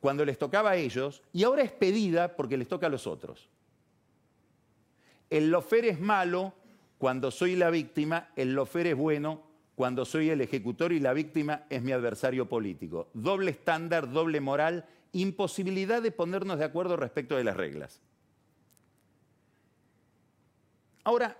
cuando 0.00 0.24
les 0.24 0.38
tocaba 0.38 0.70
a 0.70 0.76
ellos 0.76 1.22
y 1.30 1.44
ahora 1.44 1.62
es 1.62 1.70
pedida 1.70 2.36
porque 2.36 2.56
les 2.56 2.66
toca 2.66 2.86
a 2.86 2.88
los 2.88 3.06
otros. 3.06 3.50
El 5.28 5.50
lofer 5.50 5.84
es 5.84 6.00
malo 6.00 6.54
cuando 6.96 7.30
soy 7.30 7.54
la 7.54 7.68
víctima, 7.68 8.30
el 8.34 8.54
lofer 8.54 8.86
es 8.86 8.96
bueno 8.96 9.42
cuando 9.74 10.06
soy 10.06 10.30
el 10.30 10.40
ejecutor 10.40 10.90
y 10.90 11.00
la 11.00 11.12
víctima 11.12 11.64
es 11.68 11.82
mi 11.82 11.92
adversario 11.92 12.48
político. 12.48 13.10
Doble 13.12 13.50
estándar, 13.50 14.10
doble 14.10 14.40
moral, 14.40 14.86
imposibilidad 15.12 16.00
de 16.00 16.12
ponernos 16.12 16.58
de 16.58 16.64
acuerdo 16.64 16.96
respecto 16.96 17.36
de 17.36 17.44
las 17.44 17.58
reglas. 17.58 18.00
Ahora, 21.04 21.36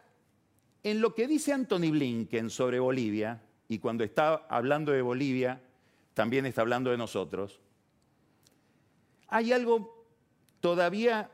en 0.82 1.00
lo 1.00 1.14
que 1.14 1.26
dice 1.26 1.54
Anthony 1.54 1.92
Blinken 1.92 2.50
sobre 2.50 2.78
Bolivia, 2.78 3.40
y 3.72 3.78
cuando 3.78 4.04
está 4.04 4.34
hablando 4.50 4.92
de 4.92 5.00
Bolivia, 5.00 5.62
también 6.12 6.44
está 6.44 6.60
hablando 6.60 6.90
de 6.90 6.98
nosotros, 6.98 7.58
hay 9.28 9.50
algo 9.50 10.06
todavía 10.60 11.30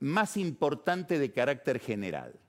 más 0.00 0.38
importante 0.38 1.18
de 1.18 1.30
carácter 1.30 1.78
general. 1.78 2.40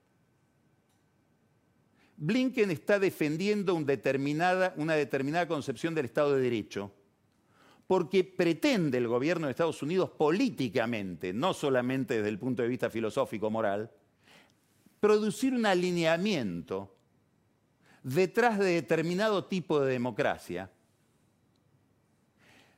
Blinken 2.16 2.72
está 2.72 2.98
defendiendo 2.98 3.76
una 3.76 4.94
determinada 4.94 5.48
concepción 5.50 5.94
del 5.94 6.06
Estado 6.06 6.36
de 6.36 6.42
Derecho, 6.42 6.94
porque 7.88 8.24
pretende 8.24 9.00
el 9.00 9.10
gobierno 9.10 9.48
de 9.48 9.52
Estados 9.52 9.84
Unidos 9.84 10.12
políticamente, 10.12 11.34
no 11.34 11.54
solamente 11.54 12.16
desde 12.16 12.30
el 12.30 12.40
punto 12.40 12.62
de 12.62 12.70
vista 12.70 12.90
filosófico-moral, 12.90 13.92
producir 15.02 15.54
un 15.54 15.66
alineamiento 15.66 16.95
detrás 18.06 18.60
de 18.60 18.66
determinado 18.66 19.46
tipo 19.46 19.80
de 19.82 19.92
democracia, 19.92 20.70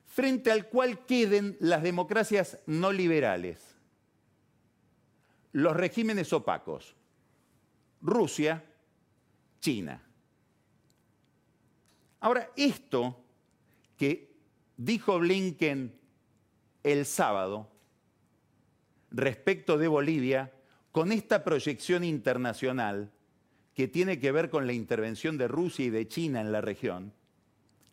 frente 0.06 0.50
al 0.50 0.70
cual 0.70 1.06
queden 1.06 1.58
las 1.60 1.84
democracias 1.84 2.60
no 2.66 2.94
liberales, 2.94 3.76
los 5.52 5.76
regímenes 5.76 6.32
opacos, 6.32 6.96
Rusia, 8.02 8.64
China. 9.60 10.02
Ahora, 12.22 12.50
esto 12.56 13.22
que 13.98 14.34
dijo 14.78 15.20
Blinken 15.20 15.94
el 16.84 17.06
sábado 17.06 17.70
respecto 19.12 19.78
de 19.78 19.90
Bolivia 19.90 20.54
con 20.94 21.12
esta 21.12 21.44
proyección 21.44 22.06
internacional 22.06 23.12
que 23.78 23.88
tiene 23.88 24.20
que 24.20 24.32
ver 24.32 24.50
con 24.50 24.66
la 24.66 24.74
intervención 24.74 25.38
de 25.38 25.48
Rusia 25.48 25.86
y 25.86 25.92
de 25.92 26.08
China 26.08 26.42
en 26.42 26.52
la 26.52 26.62
región, 26.62 27.14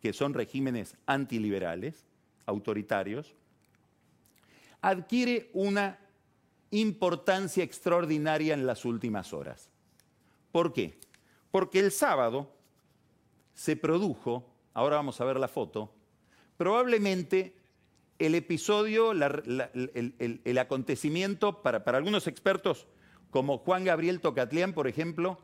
que 0.01 0.15
son 0.15 0.33
regímenes 0.33 0.97
antiliberales, 1.05 2.07
autoritarios, 2.47 3.35
adquiere 4.81 5.51
una 5.53 5.99
importancia 6.71 7.63
extraordinaria 7.63 8.55
en 8.55 8.65
las 8.65 8.87
últimas 8.87 9.35
horas. 9.35 9.69
¿Por 10.53 10.73
qué? 10.73 10.99
Porque 11.51 11.81
el 11.81 11.93
sábado 11.93 12.51
se 13.53 13.77
produjo, 13.77 14.51
ahora 14.73 14.97
vamos 14.97 15.21
a 15.21 15.27
ver 15.27 15.39
la 15.39 15.49
foto, 15.49 15.93
probablemente 16.57 17.55
el 18.19 18.35
episodio, 18.35 19.13
el, 19.13 20.59
acontecimiento, 20.59 21.61
para, 21.61 21.83
algunos 21.95 22.27
expertos 22.27 22.87
como 23.31 23.59
Juan 23.59 23.85
Gabriel 23.85 24.23
Tocatlián, 24.23 24.73
por 24.73 24.89
ejemplo, 24.89 25.44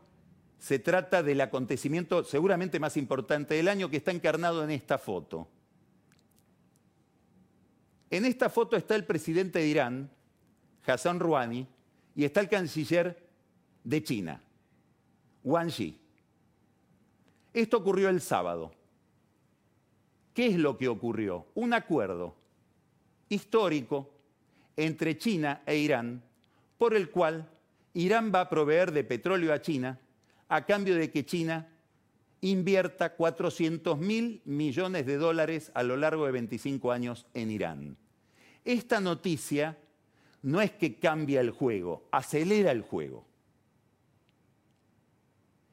se 0.61 0.77
trata 0.77 1.23
del 1.23 1.41
acontecimiento 1.41 2.23
seguramente 2.23 2.79
más 2.79 2.95
importante 2.95 3.55
del 3.55 3.67
año 3.67 3.89
que 3.89 3.97
está 3.97 4.11
encarnado 4.11 4.63
en 4.63 4.69
esta 4.69 4.99
foto. 4.99 5.47
En 8.11 8.25
esta 8.25 8.47
foto 8.47 8.77
está 8.77 8.93
el 8.93 9.03
presidente 9.03 9.57
de 9.57 9.67
Irán, 9.67 10.11
Hassan 10.85 11.19
Rouhani, 11.19 11.67
y 12.15 12.25
está 12.25 12.41
el 12.41 12.47
canciller 12.47 13.27
de 13.83 14.03
China, 14.03 14.39
Wang 15.43 15.69
Yi. 15.69 15.99
Esto 17.53 17.77
ocurrió 17.77 18.09
el 18.09 18.21
sábado. 18.21 18.71
¿Qué 20.35 20.45
es 20.45 20.57
lo 20.57 20.77
que 20.77 20.87
ocurrió? 20.87 21.47
Un 21.55 21.73
acuerdo 21.73 22.35
histórico 23.29 24.11
entre 24.77 25.17
China 25.17 25.63
e 25.65 25.77
Irán 25.77 26.21
por 26.77 26.93
el 26.93 27.09
cual 27.09 27.49
Irán 27.95 28.31
va 28.33 28.41
a 28.41 28.49
proveer 28.49 28.91
de 28.91 29.03
petróleo 29.03 29.53
a 29.53 29.59
China 29.59 29.99
a 30.51 30.65
cambio 30.65 30.95
de 30.95 31.09
que 31.09 31.25
China 31.25 31.69
invierta 32.41 33.15
400 33.15 33.97
mil 33.97 34.41
millones 34.43 35.05
de 35.05 35.15
dólares 35.15 35.71
a 35.73 35.81
lo 35.81 35.95
largo 35.95 36.25
de 36.25 36.33
25 36.33 36.91
años 36.91 37.25
en 37.33 37.51
Irán. 37.51 37.97
Esta 38.65 38.99
noticia 38.99 39.77
no 40.41 40.59
es 40.59 40.71
que 40.73 40.99
cambia 40.99 41.39
el 41.39 41.51
juego, 41.51 42.05
acelera 42.11 42.71
el 42.71 42.81
juego. 42.81 43.25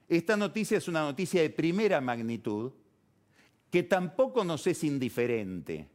Esta 0.08 0.36
noticia 0.36 0.78
es 0.78 0.86
una 0.86 1.00
noticia 1.00 1.42
de 1.42 1.50
primera 1.50 2.00
magnitud 2.00 2.70
que 3.72 3.82
tampoco 3.82 4.44
nos 4.44 4.64
es 4.68 4.84
indiferente. 4.84 5.88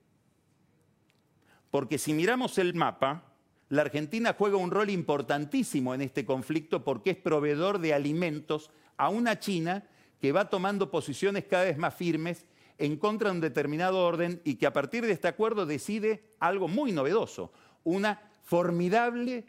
Porque 1.72 1.98
si 1.98 2.14
miramos 2.14 2.58
el 2.58 2.74
mapa, 2.74 3.33
la 3.70 3.82
Argentina 3.82 4.36
juega 4.38 4.58
un 4.58 4.72
rol 4.72 4.90
importantísimo 4.90 5.94
en 5.94 6.02
este 6.02 6.26
conflicto 6.26 6.84
porque 6.84 7.12
es 7.12 7.18
proveedor 7.18 7.80
de 7.80 7.94
alimentos 7.94 8.72
a 8.98 9.10
una 9.10 9.40
China 9.40 9.84
que 10.20 10.32
va 10.32 10.50
tomando 10.50 10.92
posiciones 10.92 11.46
cada 11.46 11.66
vez 11.66 11.78
más 11.78 11.94
firmes 11.94 12.46
en 12.78 12.98
contra 12.98 13.30
de 13.30 13.36
un 13.36 13.42
determinado 13.42 14.06
orden 14.06 14.42
y 14.44 14.56
que 14.56 14.66
a 14.66 14.74
partir 14.74 15.06
de 15.06 15.12
este 15.12 15.28
acuerdo 15.28 15.66
decide 15.66 16.24
algo 16.40 16.68
muy 16.68 16.92
novedoso, 16.92 17.52
una 17.84 18.22
formidable 18.44 19.46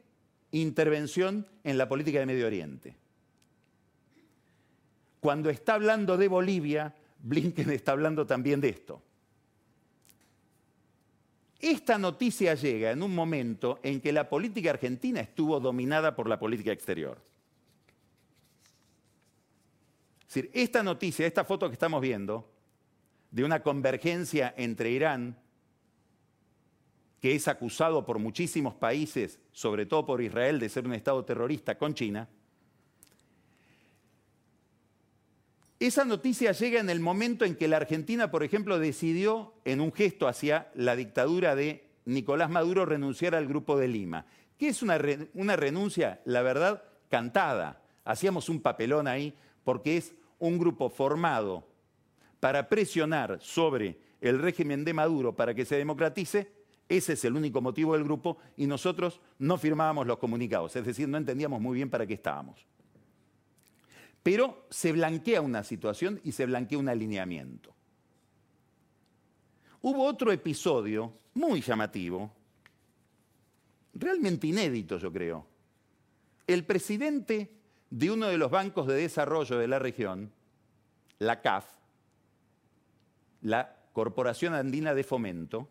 intervención 0.50 1.46
en 1.64 1.78
la 1.78 1.88
política 1.88 2.20
de 2.20 2.26
Medio 2.26 2.46
Oriente. 2.46 2.96
Cuando 5.20 5.50
está 5.50 5.74
hablando 5.74 6.16
de 6.16 6.28
Bolivia, 6.28 6.94
Blinken 7.20 7.70
está 7.70 7.92
hablando 7.92 8.26
también 8.26 8.60
de 8.60 8.68
esto. 8.68 9.02
Esta 11.64 11.96
noticia 11.96 12.54
llega 12.56 12.90
en 12.90 13.02
un 13.02 13.14
momento 13.14 13.80
en 13.82 13.98
que 13.98 14.12
la 14.12 14.28
política 14.28 14.68
argentina 14.68 15.20
estuvo 15.20 15.58
dominada 15.60 16.14
por 16.14 16.28
la 16.28 16.38
política 16.38 16.72
exterior. 16.72 17.16
Esta 20.52 20.82
noticia, 20.82 21.26
esta 21.26 21.42
foto 21.42 21.66
que 21.70 21.72
estamos 21.72 22.02
viendo, 22.02 22.52
de 23.30 23.44
una 23.44 23.62
convergencia 23.62 24.52
entre 24.58 24.90
Irán, 24.90 25.38
que 27.18 27.34
es 27.34 27.48
acusado 27.48 28.04
por 28.04 28.18
muchísimos 28.18 28.74
países, 28.74 29.40
sobre 29.50 29.86
todo 29.86 30.04
por 30.04 30.20
Israel, 30.20 30.60
de 30.60 30.68
ser 30.68 30.84
un 30.84 30.92
Estado 30.92 31.24
terrorista 31.24 31.78
con 31.78 31.94
China, 31.94 32.28
Esa 35.84 36.06
noticia 36.06 36.52
llega 36.52 36.80
en 36.80 36.88
el 36.88 36.98
momento 36.98 37.44
en 37.44 37.56
que 37.56 37.68
la 37.68 37.76
Argentina, 37.76 38.30
por 38.30 38.42
ejemplo, 38.42 38.78
decidió, 38.78 39.52
en 39.66 39.82
un 39.82 39.92
gesto 39.92 40.26
hacia 40.26 40.70
la 40.74 40.96
dictadura 40.96 41.54
de 41.54 41.84
Nicolás 42.06 42.48
Maduro, 42.48 42.86
renunciar 42.86 43.34
al 43.34 43.46
Grupo 43.46 43.76
de 43.76 43.86
Lima. 43.86 44.24
¿Qué 44.56 44.68
es 44.68 44.80
una 44.82 44.96
renuncia, 44.96 46.22
la 46.24 46.40
verdad, 46.40 46.84
cantada? 47.10 47.82
Hacíamos 48.06 48.48
un 48.48 48.62
papelón 48.62 49.06
ahí 49.06 49.34
porque 49.62 49.98
es 49.98 50.14
un 50.38 50.58
grupo 50.58 50.88
formado 50.88 51.68
para 52.40 52.70
presionar 52.70 53.38
sobre 53.42 53.98
el 54.22 54.38
régimen 54.38 54.86
de 54.86 54.94
Maduro 54.94 55.36
para 55.36 55.52
que 55.52 55.66
se 55.66 55.76
democratice, 55.76 56.50
ese 56.88 57.12
es 57.12 57.26
el 57.26 57.36
único 57.36 57.60
motivo 57.60 57.92
del 57.92 58.04
grupo 58.04 58.38
y 58.56 58.66
nosotros 58.66 59.20
no 59.38 59.58
firmábamos 59.58 60.06
los 60.06 60.16
comunicados, 60.16 60.76
es 60.76 60.86
decir, 60.86 61.10
no 61.10 61.18
entendíamos 61.18 61.60
muy 61.60 61.74
bien 61.74 61.90
para 61.90 62.06
qué 62.06 62.14
estábamos. 62.14 62.66
Pero 64.24 64.66
se 64.70 64.90
blanquea 64.90 65.42
una 65.42 65.62
situación 65.62 66.18
y 66.24 66.32
se 66.32 66.46
blanquea 66.46 66.78
un 66.78 66.88
alineamiento. 66.88 67.74
Hubo 69.82 70.02
otro 70.02 70.32
episodio 70.32 71.12
muy 71.34 71.60
llamativo, 71.60 72.32
realmente 73.92 74.46
inédito 74.46 74.96
yo 74.96 75.12
creo. 75.12 75.46
El 76.46 76.64
presidente 76.64 77.50
de 77.90 78.10
uno 78.10 78.28
de 78.28 78.38
los 78.38 78.50
bancos 78.50 78.86
de 78.86 78.94
desarrollo 78.94 79.58
de 79.58 79.68
la 79.68 79.78
región, 79.78 80.32
la 81.18 81.42
CAF, 81.42 81.66
la 83.42 83.76
Corporación 83.92 84.54
Andina 84.54 84.94
de 84.94 85.04
Fomento, 85.04 85.68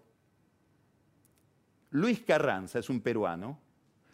Luis 1.89 2.21
Carranza, 2.21 2.77
es 2.77 2.89
un 2.91 3.01
peruano, 3.01 3.59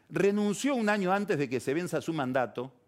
renunció 0.10 0.76
un 0.76 0.88
año 0.88 1.12
antes 1.12 1.38
de 1.38 1.50
que 1.50 1.60
se 1.60 1.74
venza 1.74 2.00
su 2.00 2.14
mandato 2.14 2.79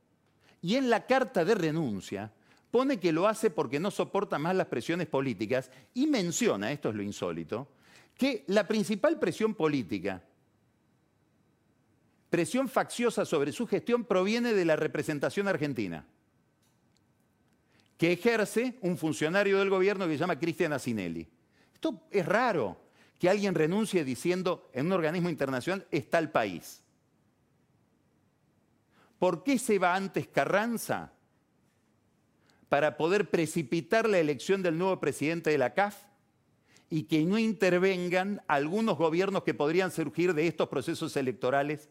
y 0.62 0.76
en 0.76 0.90
la 0.90 1.06
carta 1.06 1.44
de 1.44 1.56
renuncia 1.56 2.32
pone 2.70 3.00
que 3.00 3.12
lo 3.12 3.28
hace 3.28 3.50
porque 3.50 3.80
no 3.80 3.92
soporta 3.92 4.40
más 4.40 4.56
las 4.56 4.68
presiones 4.68 5.08
políticas 5.08 5.70
y 5.94 6.08
menciona, 6.08 6.72
esto 6.72 6.90
es 6.90 6.96
lo 6.96 7.04
insólito, 7.04 7.68
que 8.18 8.44
la 8.48 8.68
principal 8.68 9.20
presión 9.20 9.56
política, 9.56 10.24
presión 12.30 12.70
facciosa 12.70 13.26
sobre 13.26 13.52
su 13.52 13.68
gestión 13.68 14.06
proviene 14.06 14.54
de 14.54 14.66
la 14.66 14.76
representación 14.76 15.48
argentina, 15.48 16.06
que 17.98 18.14
ejerce 18.14 18.78
un 18.82 18.98
funcionario 18.98 19.60
del 19.60 19.70
gobierno 19.70 20.08
que 20.08 20.14
se 20.14 20.20
llama 20.20 20.40
Cristian 20.40 20.74
Asinelli. 20.74 21.28
Esto 21.74 22.08
es 22.10 22.26
raro, 22.26 22.80
que 23.20 23.30
alguien 23.30 23.54
renuncie 23.54 24.04
diciendo 24.04 24.70
en 24.74 24.88
un 24.88 24.94
organismo 24.94 25.30
internacional 25.30 25.86
está 25.92 26.18
el 26.18 26.32
país. 26.32 26.81
¿Por 29.22 29.44
qué 29.44 29.60
se 29.60 29.78
va 29.78 29.94
antes 29.94 30.28
Carranza? 30.28 31.14
Para 32.70 32.98
poder 32.98 33.30
precipitar 33.30 34.10
la 34.10 34.18
elección 34.18 34.64
del 34.64 34.80
nuevo 34.80 35.00
presidente 35.00 35.52
de 35.52 35.60
la 35.60 35.76
CAF 35.76 35.96
y 36.90 37.04
que 37.04 37.24
no 37.24 37.38
intervengan 37.38 38.42
algunos 38.48 38.98
gobiernos 38.98 39.44
que 39.44 39.54
podrían 39.54 39.92
surgir 39.92 40.34
de 40.34 40.48
estos 40.48 40.70
procesos 40.70 41.16
electorales 41.18 41.88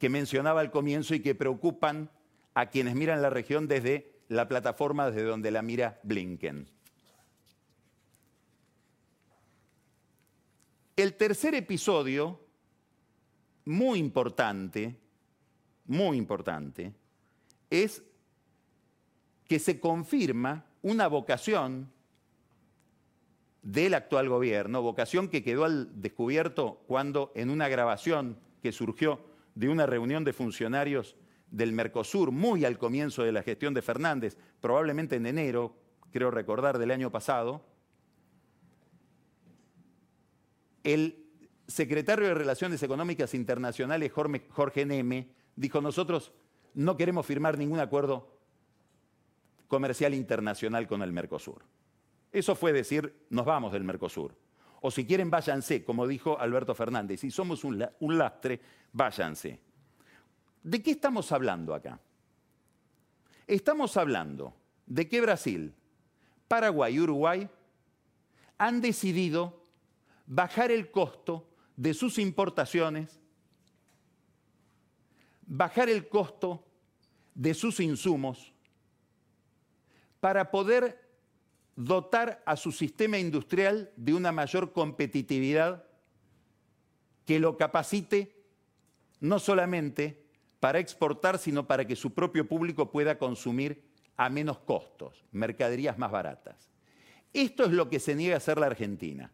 que 0.00 0.08
mencionaba 0.08 0.60
al 0.60 0.72
comienzo 0.72 1.14
y 1.14 1.20
que 1.20 1.36
preocupan 1.36 2.10
a 2.52 2.66
quienes 2.66 2.96
miran 2.96 3.22
la 3.22 3.30
región 3.30 3.68
desde 3.68 4.10
la 4.26 4.48
plataforma 4.48 5.08
desde 5.12 5.22
donde 5.22 5.52
la 5.52 5.62
mira 5.62 6.00
Blinken. 6.02 6.68
El 10.96 11.14
tercer 11.14 11.54
episodio, 11.54 12.40
muy 13.66 14.00
importante, 14.00 14.98
muy 15.88 16.16
importante, 16.16 16.92
es 17.70 18.04
que 19.46 19.58
se 19.58 19.80
confirma 19.80 20.66
una 20.82 21.08
vocación 21.08 21.90
del 23.62 23.94
actual 23.94 24.28
gobierno, 24.28 24.82
vocación 24.82 25.28
que 25.28 25.42
quedó 25.42 25.64
al 25.64 26.00
descubierto 26.00 26.82
cuando 26.86 27.32
en 27.34 27.50
una 27.50 27.68
grabación 27.68 28.38
que 28.62 28.70
surgió 28.70 29.24
de 29.54 29.68
una 29.68 29.86
reunión 29.86 30.24
de 30.24 30.32
funcionarios 30.32 31.16
del 31.50 31.72
Mercosur, 31.72 32.30
muy 32.30 32.64
al 32.64 32.78
comienzo 32.78 33.22
de 33.22 33.32
la 33.32 33.42
gestión 33.42 33.74
de 33.74 33.82
Fernández, 33.82 34.36
probablemente 34.60 35.16
en 35.16 35.26
enero, 35.26 35.74
creo 36.12 36.30
recordar, 36.30 36.78
del 36.78 36.90
año 36.90 37.10
pasado, 37.10 37.64
el 40.84 41.26
secretario 41.66 42.28
de 42.28 42.34
Relaciones 42.34 42.82
Económicas 42.82 43.34
Internacionales, 43.34 44.12
Jorge 44.12 44.86
Neme, 44.86 45.28
dijo, 45.58 45.80
nosotros 45.80 46.32
no 46.74 46.96
queremos 46.96 47.26
firmar 47.26 47.58
ningún 47.58 47.80
acuerdo 47.80 48.38
comercial 49.66 50.14
internacional 50.14 50.86
con 50.86 51.02
el 51.02 51.12
Mercosur. 51.12 51.64
Eso 52.30 52.54
fue 52.54 52.72
decir, 52.72 53.26
nos 53.30 53.44
vamos 53.44 53.72
del 53.72 53.84
Mercosur. 53.84 54.34
O 54.80 54.90
si 54.90 55.04
quieren, 55.04 55.30
váyanse, 55.30 55.84
como 55.84 56.06
dijo 56.06 56.38
Alberto 56.38 56.74
Fernández. 56.74 57.20
Si 57.20 57.30
somos 57.30 57.64
un, 57.64 57.84
un 57.98 58.18
lastre, 58.18 58.60
váyanse. 58.92 59.60
¿De 60.62 60.82
qué 60.82 60.92
estamos 60.92 61.32
hablando 61.32 61.74
acá? 61.74 61.98
Estamos 63.46 63.96
hablando 63.96 64.54
de 64.86 65.08
que 65.08 65.20
Brasil, 65.20 65.74
Paraguay 66.46 66.94
y 66.94 67.00
Uruguay 67.00 67.48
han 68.58 68.80
decidido 68.80 69.64
bajar 70.26 70.70
el 70.70 70.90
costo 70.90 71.48
de 71.76 71.94
sus 71.94 72.18
importaciones, 72.18 73.20
bajar 75.48 75.88
el 75.88 76.08
costo 76.08 76.64
de 77.34 77.54
sus 77.54 77.80
insumos, 77.80 78.52
para 80.20 80.50
poder 80.50 81.08
dotar 81.76 82.42
a 82.44 82.56
su 82.56 82.72
sistema 82.72 83.18
industrial 83.18 83.92
de 83.96 84.14
una 84.14 84.32
mayor 84.32 84.72
competitividad 84.72 85.84
que 87.24 87.38
lo 87.38 87.56
capacite 87.56 88.36
no 89.20 89.38
solamente 89.38 90.24
para 90.60 90.80
exportar, 90.80 91.38
sino 91.38 91.66
para 91.66 91.86
que 91.86 91.94
su 91.94 92.12
propio 92.12 92.48
público 92.48 92.90
pueda 92.90 93.18
consumir 93.18 93.84
a 94.16 94.28
menos 94.28 94.58
costos, 94.58 95.24
mercaderías 95.30 95.96
más 95.98 96.10
baratas. 96.10 96.68
Esto 97.32 97.64
es 97.64 97.70
lo 97.70 97.88
que 97.88 98.00
se 98.00 98.16
niega 98.16 98.34
a 98.34 98.38
hacer 98.38 98.58
la 98.58 98.66
Argentina. 98.66 99.30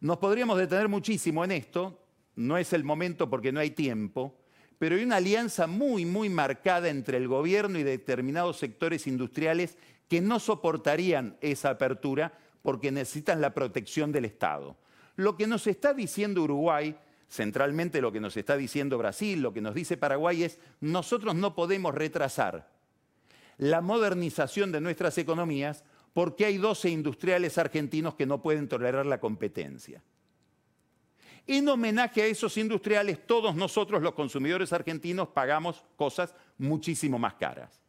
Nos 0.00 0.18
podríamos 0.18 0.58
detener 0.58 0.88
muchísimo 0.88 1.44
en 1.44 1.52
esto, 1.52 1.98
no 2.38 2.56
es 2.56 2.72
el 2.72 2.84
momento 2.84 3.28
porque 3.28 3.50
no 3.50 3.58
hay 3.58 3.72
tiempo, 3.72 4.32
pero 4.78 4.94
hay 4.94 5.02
una 5.02 5.16
alianza 5.16 5.66
muy, 5.66 6.04
muy 6.04 6.28
marcada 6.28 6.88
entre 6.88 7.16
el 7.16 7.26
gobierno 7.26 7.80
y 7.80 7.82
determinados 7.82 8.58
sectores 8.58 9.08
industriales 9.08 9.76
que 10.08 10.20
no 10.20 10.38
soportarían 10.38 11.36
esa 11.40 11.70
apertura 11.70 12.32
porque 12.62 12.92
necesitan 12.92 13.40
la 13.40 13.54
protección 13.54 14.12
del 14.12 14.24
Estado. 14.24 14.76
Lo 15.16 15.36
que 15.36 15.48
nos 15.48 15.66
está 15.66 15.92
diciendo 15.94 16.42
Uruguay, 16.44 16.96
centralmente 17.28 18.00
lo 18.00 18.12
que 18.12 18.20
nos 18.20 18.36
está 18.36 18.56
diciendo 18.56 18.98
Brasil, 18.98 19.42
lo 19.42 19.52
que 19.52 19.60
nos 19.60 19.74
dice 19.74 19.96
Paraguay 19.96 20.44
es, 20.44 20.60
nosotros 20.80 21.34
no 21.34 21.56
podemos 21.56 21.92
retrasar 21.92 22.70
la 23.56 23.80
modernización 23.80 24.70
de 24.70 24.80
nuestras 24.80 25.18
economías 25.18 25.82
porque 26.14 26.44
hay 26.44 26.58
12 26.58 26.88
industriales 26.88 27.58
argentinos 27.58 28.14
que 28.14 28.26
no 28.26 28.40
pueden 28.42 28.68
tolerar 28.68 29.06
la 29.06 29.18
competencia. 29.18 30.04
En 31.50 31.66
homenaje 31.66 32.20
a 32.20 32.26
esos 32.26 32.58
industriales, 32.58 33.26
todos 33.26 33.54
nosotros 33.54 34.02
los 34.02 34.12
consumidores 34.12 34.70
argentinos 34.74 35.28
pagamos 35.28 35.82
cosas 35.96 36.34
muchísimo 36.58 37.18
más 37.18 37.34
caras. 37.34 37.80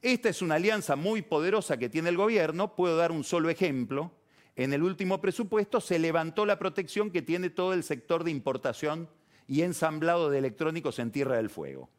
Esta 0.00 0.28
es 0.28 0.42
una 0.42 0.54
alianza 0.54 0.94
muy 0.94 1.22
poderosa 1.22 1.76
que 1.76 1.88
tiene 1.88 2.10
el 2.10 2.16
gobierno. 2.16 2.76
Puedo 2.76 2.96
dar 2.96 3.10
un 3.10 3.24
solo 3.24 3.50
ejemplo. 3.50 4.12
En 4.54 4.72
el 4.72 4.84
último 4.84 5.20
presupuesto 5.20 5.80
se 5.80 5.98
levantó 5.98 6.46
la 6.46 6.56
protección 6.56 7.10
que 7.10 7.20
tiene 7.20 7.50
todo 7.50 7.72
el 7.72 7.82
sector 7.82 8.22
de 8.22 8.30
importación 8.30 9.08
y 9.48 9.62
ensamblado 9.62 10.30
de 10.30 10.38
electrónicos 10.38 11.00
en 11.00 11.10
Tierra 11.10 11.34
del 11.34 11.50
Fuego. 11.50 11.90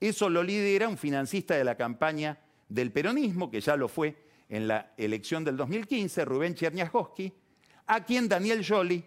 Eso 0.00 0.30
lo 0.30 0.42
lidera 0.42 0.88
un 0.88 0.96
financista 0.96 1.56
de 1.56 1.64
la 1.64 1.76
campaña 1.76 2.38
del 2.70 2.90
peronismo, 2.90 3.50
que 3.50 3.60
ya 3.60 3.76
lo 3.76 3.88
fue 3.88 4.16
en 4.48 4.66
la 4.66 4.94
elección 4.96 5.44
del 5.44 5.58
2015, 5.58 6.24
Rubén 6.24 6.54
Cherniaskowski, 6.54 7.34
a 7.94 8.04
quien 8.04 8.26
Daniel 8.26 8.64
Joly, 8.66 9.04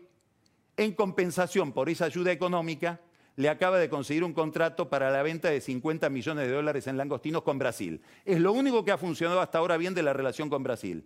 en 0.78 0.94
compensación 0.94 1.72
por 1.72 1.90
esa 1.90 2.06
ayuda 2.06 2.32
económica, 2.32 3.02
le 3.36 3.50
acaba 3.50 3.80
de 3.80 3.90
conseguir 3.90 4.24
un 4.24 4.32
contrato 4.32 4.92
para 4.92 5.10
la 5.10 5.24
venta 5.24 5.50
de 5.50 5.60
50 5.60 6.08
millones 6.12 6.48
de 6.48 6.54
dólares 6.54 6.86
en 6.86 6.96
langostinos 6.96 7.42
con 7.42 7.58
Brasil. 7.58 8.00
Es 8.24 8.40
lo 8.40 8.54
único 8.54 8.86
que 8.86 8.92
ha 8.92 9.00
funcionado 9.00 9.42
hasta 9.42 9.58
ahora 9.58 9.78
bien 9.78 9.96
de 9.96 10.04
la 10.04 10.14
relación 10.14 10.52
con 10.52 10.62
Brasil. 10.62 11.04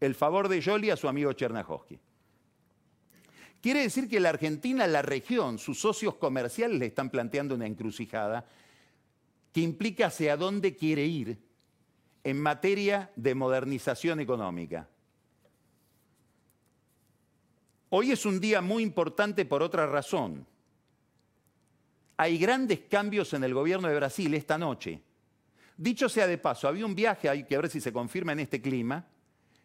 El 0.00 0.14
favor 0.14 0.48
de 0.48 0.62
Joly 0.62 0.90
a 0.90 0.96
su 0.96 1.08
amigo 1.08 1.32
Chernahovsky. 1.32 1.98
Quiere 3.62 3.80
decir 3.80 4.06
que 4.06 4.20
la 4.20 4.28
Argentina, 4.28 4.86
la 4.86 5.00
región, 5.00 5.58
sus 5.58 5.80
socios 5.80 6.16
comerciales 6.16 6.78
le 6.78 6.86
están 6.86 7.08
planteando 7.08 7.54
una 7.54 7.66
encrucijada 7.66 8.44
que 9.50 9.62
implica 9.62 10.08
hacia 10.08 10.36
dónde 10.36 10.76
quiere 10.76 11.06
ir 11.06 11.38
en 12.22 12.38
materia 12.38 13.10
de 13.16 13.34
modernización 13.34 14.20
económica. 14.20 14.90
Hoy 17.98 18.12
es 18.12 18.26
un 18.26 18.40
día 18.40 18.60
muy 18.60 18.82
importante 18.82 19.46
por 19.46 19.62
otra 19.62 19.86
razón. 19.86 20.46
Hay 22.18 22.36
grandes 22.36 22.80
cambios 22.90 23.32
en 23.32 23.42
el 23.42 23.54
gobierno 23.54 23.88
de 23.88 23.94
Brasil 23.94 24.34
esta 24.34 24.58
noche. 24.58 25.00
Dicho 25.78 26.10
sea 26.10 26.26
de 26.26 26.36
paso, 26.36 26.68
había 26.68 26.84
un 26.84 26.94
viaje, 26.94 27.30
hay 27.30 27.44
que 27.44 27.56
ver 27.56 27.70
si 27.70 27.80
se 27.80 27.94
confirma 27.94 28.32
en 28.32 28.40
este 28.40 28.60
clima, 28.60 29.06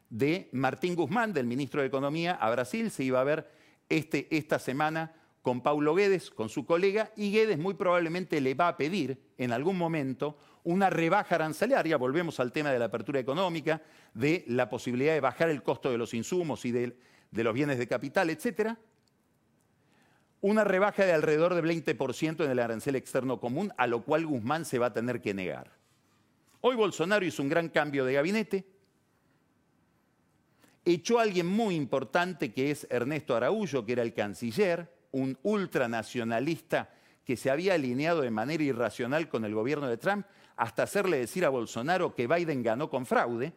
de 0.09 0.47
Martín 0.53 0.95
Guzmán, 0.95 1.33
del 1.33 1.45
ministro 1.45 1.81
de 1.81 1.87
Economía, 1.87 2.35
a 2.35 2.49
Brasil. 2.51 2.89
Se 2.89 3.03
iba 3.03 3.19
a 3.19 3.25
ver 3.25 3.51
este, 3.89 4.33
esta 4.33 4.59
semana 4.59 5.13
con 5.41 5.59
Paulo 5.59 5.93
Guedes, 5.93 6.29
con 6.29 6.47
su 6.47 6.65
colega, 6.65 7.11
y 7.17 7.33
Guedes 7.33 7.59
muy 7.59 7.73
probablemente 7.73 8.39
le 8.39 8.53
va 8.53 8.69
a 8.69 8.77
pedir 8.77 9.21
en 9.37 9.51
algún 9.51 9.77
momento 9.77 10.37
una 10.63 10.89
rebaja 10.89 11.35
arancelaria, 11.35 11.97
volvemos 11.97 12.39
al 12.39 12.53
tema 12.53 12.71
de 12.71 12.79
la 12.79 12.85
apertura 12.85 13.19
económica, 13.19 13.81
de 14.13 14.45
la 14.47 14.69
posibilidad 14.69 15.11
de 15.15 15.19
bajar 15.19 15.49
el 15.49 15.63
costo 15.63 15.91
de 15.91 15.97
los 15.97 16.13
insumos 16.13 16.63
y 16.63 16.71
de 16.71 16.95
de 17.31 17.43
los 17.43 17.53
bienes 17.53 17.77
de 17.77 17.87
capital, 17.87 18.29
etcétera, 18.29 18.77
una 20.41 20.63
rebaja 20.63 21.05
de 21.05 21.13
alrededor 21.13 21.53
del 21.53 21.65
20% 21.65 22.43
en 22.43 22.51
el 22.51 22.59
arancel 22.59 22.95
externo 22.95 23.39
común, 23.39 23.71
a 23.77 23.87
lo 23.87 24.03
cual 24.03 24.25
Guzmán 24.25 24.65
se 24.65 24.79
va 24.79 24.87
a 24.87 24.93
tener 24.93 25.21
que 25.21 25.33
negar. 25.33 25.71
Hoy 26.61 26.75
Bolsonaro 26.75 27.25
hizo 27.25 27.41
un 27.41 27.49
gran 27.49 27.69
cambio 27.69 28.05
de 28.05 28.13
gabinete, 28.13 28.65
echó 30.83 31.19
a 31.19 31.23
alguien 31.23 31.45
muy 31.45 31.75
importante 31.75 32.53
que 32.53 32.71
es 32.71 32.87
Ernesto 32.89 33.35
Araújo, 33.35 33.85
que 33.85 33.93
era 33.93 34.01
el 34.01 34.13
canciller, 34.13 34.91
un 35.11 35.37
ultranacionalista 35.43 36.89
que 37.23 37.37
se 37.37 37.51
había 37.51 37.75
alineado 37.75 38.21
de 38.21 38.31
manera 38.31 38.63
irracional 38.63 39.29
con 39.29 39.45
el 39.45 39.53
gobierno 39.53 39.87
de 39.87 39.97
Trump, 39.97 40.25
hasta 40.55 40.83
hacerle 40.83 41.17
decir 41.17 41.45
a 41.45 41.49
Bolsonaro 41.49 42.15
que 42.15 42.27
Biden 42.27 42.63
ganó 42.63 42.89
con 42.89 43.05
fraude. 43.05 43.53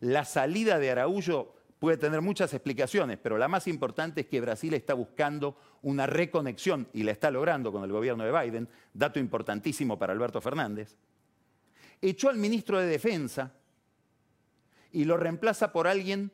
La 0.00 0.24
salida 0.24 0.78
de 0.78 0.90
Araújo 0.90 1.54
puede 1.82 1.96
tener 1.96 2.20
muchas 2.20 2.54
explicaciones, 2.54 3.18
pero 3.20 3.36
la 3.36 3.48
más 3.48 3.66
importante 3.66 4.20
es 4.20 4.28
que 4.28 4.40
Brasil 4.40 4.72
está 4.72 4.94
buscando 4.94 5.56
una 5.82 6.06
reconexión 6.06 6.86
y 6.92 7.02
la 7.02 7.10
está 7.10 7.28
logrando 7.28 7.72
con 7.72 7.82
el 7.82 7.90
gobierno 7.90 8.22
de 8.22 8.30
Biden, 8.30 8.68
dato 8.94 9.18
importantísimo 9.18 9.98
para 9.98 10.12
Alberto 10.12 10.40
Fernández. 10.40 10.94
Echó 12.00 12.28
al 12.28 12.36
ministro 12.36 12.78
de 12.78 12.86
Defensa 12.86 13.50
y 14.92 15.04
lo 15.06 15.16
reemplaza 15.16 15.72
por 15.72 15.88
alguien 15.88 16.30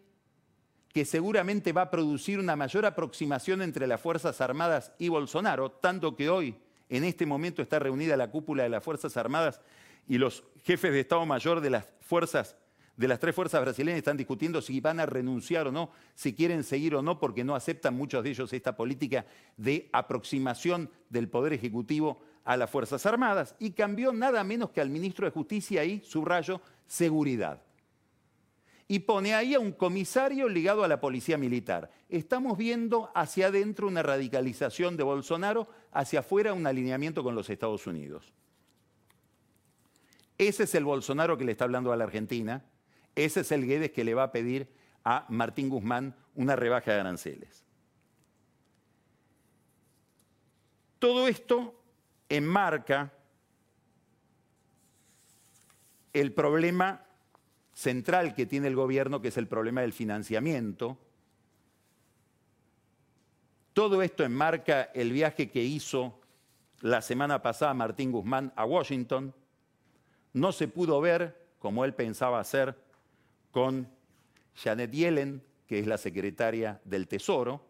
que 0.93 1.07
seguramente 1.07 1.73
va 1.73 1.81
a 1.81 1.91
producir 1.91 2.39
una 2.39 2.55
mayor 2.55 2.85
aproximación 2.85 3.63
entre 3.63 3.87
las 3.87 4.03
Fuerzas 4.03 4.43
Armadas 4.43 4.93
y 4.99 5.09
Bolsonaro, 5.09 5.71
tanto 5.71 6.15
que 6.15 6.29
hoy, 6.29 6.59
en 6.91 7.05
este 7.05 7.25
momento, 7.25 7.63
está 7.63 7.79
reunida 7.79 8.19
la 8.19 8.31
cúpula 8.31 8.65
de 8.65 8.69
las 8.69 8.85
Fuerzas 8.85 9.17
Armadas 9.17 9.63
y 10.07 10.19
los 10.19 10.45
jefes 10.63 10.93
de 10.93 11.01
Estado 11.01 11.25
Mayor 11.25 11.63
de 11.63 11.71
las 11.71 11.87
Fuerzas 12.03 12.55
de 12.99 13.07
las 13.07 13.21
tres 13.21 13.33
fuerzas 13.33 13.61
brasileñas 13.61 13.99
están 13.99 14.17
discutiendo 14.17 14.61
si 14.61 14.81
van 14.81 14.99
a 14.99 15.07
renunciar 15.07 15.69
o 15.69 15.73
no, 15.73 15.93
si 16.17 16.35
quieren 16.35 16.65
seguir 16.65 16.97
o 16.97 17.01
no, 17.01 17.21
porque 17.21 17.45
no 17.45 17.55
aceptan 17.55 17.95
muchos 17.95 18.25
de 18.25 18.31
ellos 18.31 18.53
esta 18.53 18.77
política 18.77 19.25
de 19.57 19.89
aproximación 19.93 20.91
del 21.09 21.29
Poder 21.29 21.53
Ejecutivo 21.53 22.21
a 22.45 22.57
las 22.57 22.69
Fuerzas 22.69 23.07
Armadas. 23.07 23.55
Y 23.61 23.71
cambió 23.71 24.13
nada 24.13 24.43
menos 24.43 24.71
que 24.71 24.81
al 24.81 24.91
ministro 24.91 25.27
de 25.27 25.31
Justicia 25.31 25.83
ahí, 25.83 26.03
subrayo, 26.05 26.61
seguridad. 26.89 27.63
Y 28.89 28.99
pone 28.99 29.33
ahí 29.33 29.55
a 29.55 29.61
un 29.61 29.71
comisario 29.71 30.49
ligado 30.49 30.83
a 30.83 30.89
la 30.89 31.01
policía 31.01 31.39
militar. 31.39 31.93
Estamos 32.09 32.59
viendo 32.59 33.13
hacia 33.15 33.47
adentro 33.47 33.87
una 33.87 34.03
radicalización 34.03 34.97
de 34.97 35.05
Bolsonaro, 35.05 35.69
hacia 35.93 36.19
afuera 36.19 36.53
un 36.53 36.67
alineamiento 36.67 37.23
con 37.23 37.37
los 37.37 37.49
Estados 37.49 37.87
Unidos. 37.87 38.33
Ese 40.37 40.65
es 40.65 40.75
el 40.75 40.85
Bolsonaro 40.85 41.39
que 41.39 41.45
le 41.45 41.53
está 41.53 41.63
hablando 41.63 41.93
a 41.93 41.97
la 41.97 42.05
Argentina, 42.05 42.65
ese 43.25 43.41
es 43.41 43.53
el 43.53 43.67
Guedes 43.67 43.91
que 43.91 44.05
le 44.05 44.15
va 44.15 44.25
a 44.25 44.33
pedir 44.33 44.69
a 45.05 45.27
Martín 45.29 45.69
Guzmán 45.69 46.15
una 46.35 46.55
rebaja 46.55 46.93
de 46.93 47.01
aranceles. 47.01 47.65
Todo 50.99 51.27
esto 51.27 51.81
enmarca 52.29 53.13
el 56.13 56.33
problema 56.33 57.05
central 57.73 58.35
que 58.35 58.47
tiene 58.47 58.69
el 58.69 58.77
gobierno, 58.77 59.21
que 59.21 59.29
es 59.29 59.37
el 59.37 59.49
problema 59.49 59.81
del 59.81 59.93
financiamiento. 59.93 60.99
Todo 63.73 64.03
esto 64.03 64.25
enmarca 64.25 64.83
el 64.95 65.13
viaje 65.13 65.51
que 65.51 65.63
hizo 65.63 66.21
la 66.81 67.03
semana 67.03 67.43
pasada 67.43 67.75
Martín 67.75 68.13
Guzmán 68.13 68.53
a 68.55 68.65
Washington. 68.65 69.35
No 70.33 70.53
se 70.53 70.69
pudo 70.69 71.01
ver, 71.01 71.49
como 71.59 71.85
él 71.85 71.95
pensaba 71.95 72.41
hacer, 72.41 72.77
con 73.51 73.89
Janet 74.55 74.91
Yellen, 74.91 75.43
que 75.67 75.79
es 75.79 75.87
la 75.87 75.99
secretaria 75.99 76.81
del 76.85 77.09
Tesoro. 77.09 77.65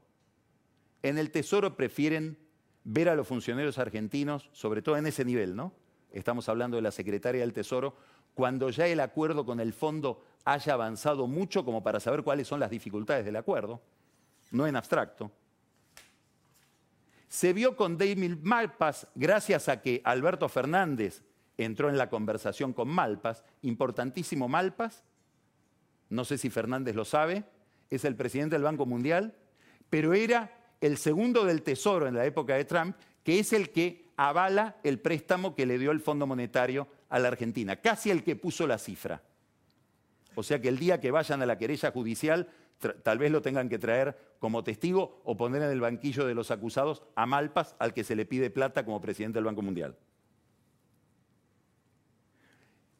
En 1.02 1.18
el 1.18 1.30
Tesoro 1.30 1.76
prefieren 1.76 2.38
ver 2.84 3.08
a 3.08 3.14
los 3.14 3.28
funcionarios 3.28 3.78
argentinos, 3.78 4.48
sobre 4.52 4.82
todo 4.82 4.96
en 4.96 5.06
ese 5.06 5.24
nivel, 5.24 5.54
¿no? 5.54 5.72
Estamos 6.12 6.48
hablando 6.48 6.76
de 6.76 6.82
la 6.82 6.90
secretaria 6.90 7.42
del 7.42 7.52
Tesoro, 7.52 7.96
cuando 8.34 8.70
ya 8.70 8.86
el 8.86 9.00
acuerdo 9.00 9.44
con 9.44 9.60
el 9.60 9.72
fondo 9.72 10.24
haya 10.44 10.74
avanzado 10.74 11.26
mucho 11.26 11.64
como 11.64 11.82
para 11.82 12.00
saber 12.00 12.22
cuáles 12.22 12.48
son 12.48 12.60
las 12.60 12.70
dificultades 12.70 13.24
del 13.24 13.36
acuerdo, 13.36 13.82
no 14.52 14.66
en 14.66 14.76
abstracto. 14.76 15.30
Se 17.28 17.52
vio 17.52 17.76
con 17.76 17.98
David 17.98 18.38
Malpas 18.42 19.06
gracias 19.14 19.68
a 19.68 19.82
que 19.82 20.00
Alberto 20.04 20.48
Fernández 20.48 21.22
entró 21.58 21.90
en 21.90 21.98
la 21.98 22.08
conversación 22.08 22.72
con 22.72 22.88
Malpas, 22.88 23.44
importantísimo 23.62 24.48
Malpas, 24.48 25.04
no 26.10 26.24
sé 26.24 26.38
si 26.38 26.50
Fernández 26.50 26.94
lo 26.94 27.04
sabe, 27.04 27.44
es 27.90 28.04
el 28.04 28.16
presidente 28.16 28.56
del 28.56 28.62
Banco 28.62 28.86
Mundial, 28.86 29.34
pero 29.90 30.14
era 30.14 30.52
el 30.80 30.96
segundo 30.96 31.44
del 31.44 31.62
Tesoro 31.62 32.06
en 32.06 32.14
la 32.14 32.24
época 32.24 32.54
de 32.54 32.64
Trump, 32.64 32.96
que 33.24 33.38
es 33.38 33.52
el 33.52 33.70
que 33.70 34.08
avala 34.16 34.76
el 34.82 35.00
préstamo 35.00 35.54
que 35.54 35.66
le 35.66 35.78
dio 35.78 35.90
el 35.90 36.00
Fondo 36.00 36.26
Monetario 36.26 36.88
a 37.08 37.18
la 37.18 37.28
Argentina, 37.28 37.76
casi 37.76 38.10
el 38.10 38.22
que 38.22 38.36
puso 38.36 38.66
la 38.66 38.78
cifra. 38.78 39.22
O 40.34 40.42
sea 40.42 40.60
que 40.60 40.68
el 40.68 40.78
día 40.78 41.00
que 41.00 41.10
vayan 41.10 41.42
a 41.42 41.46
la 41.46 41.58
querella 41.58 41.90
judicial, 41.90 42.48
tal 43.02 43.18
vez 43.18 43.30
lo 43.30 43.42
tengan 43.42 43.68
que 43.68 43.78
traer 43.78 44.16
como 44.38 44.62
testigo 44.62 45.20
o 45.24 45.36
poner 45.36 45.62
en 45.62 45.70
el 45.70 45.80
banquillo 45.80 46.26
de 46.26 46.34
los 46.34 46.50
acusados 46.50 47.02
a 47.16 47.26
Malpas, 47.26 47.74
al 47.78 47.92
que 47.92 48.04
se 48.04 48.14
le 48.14 48.24
pide 48.24 48.50
plata 48.50 48.84
como 48.84 49.00
presidente 49.00 49.38
del 49.38 49.44
Banco 49.44 49.62
Mundial. 49.62 49.96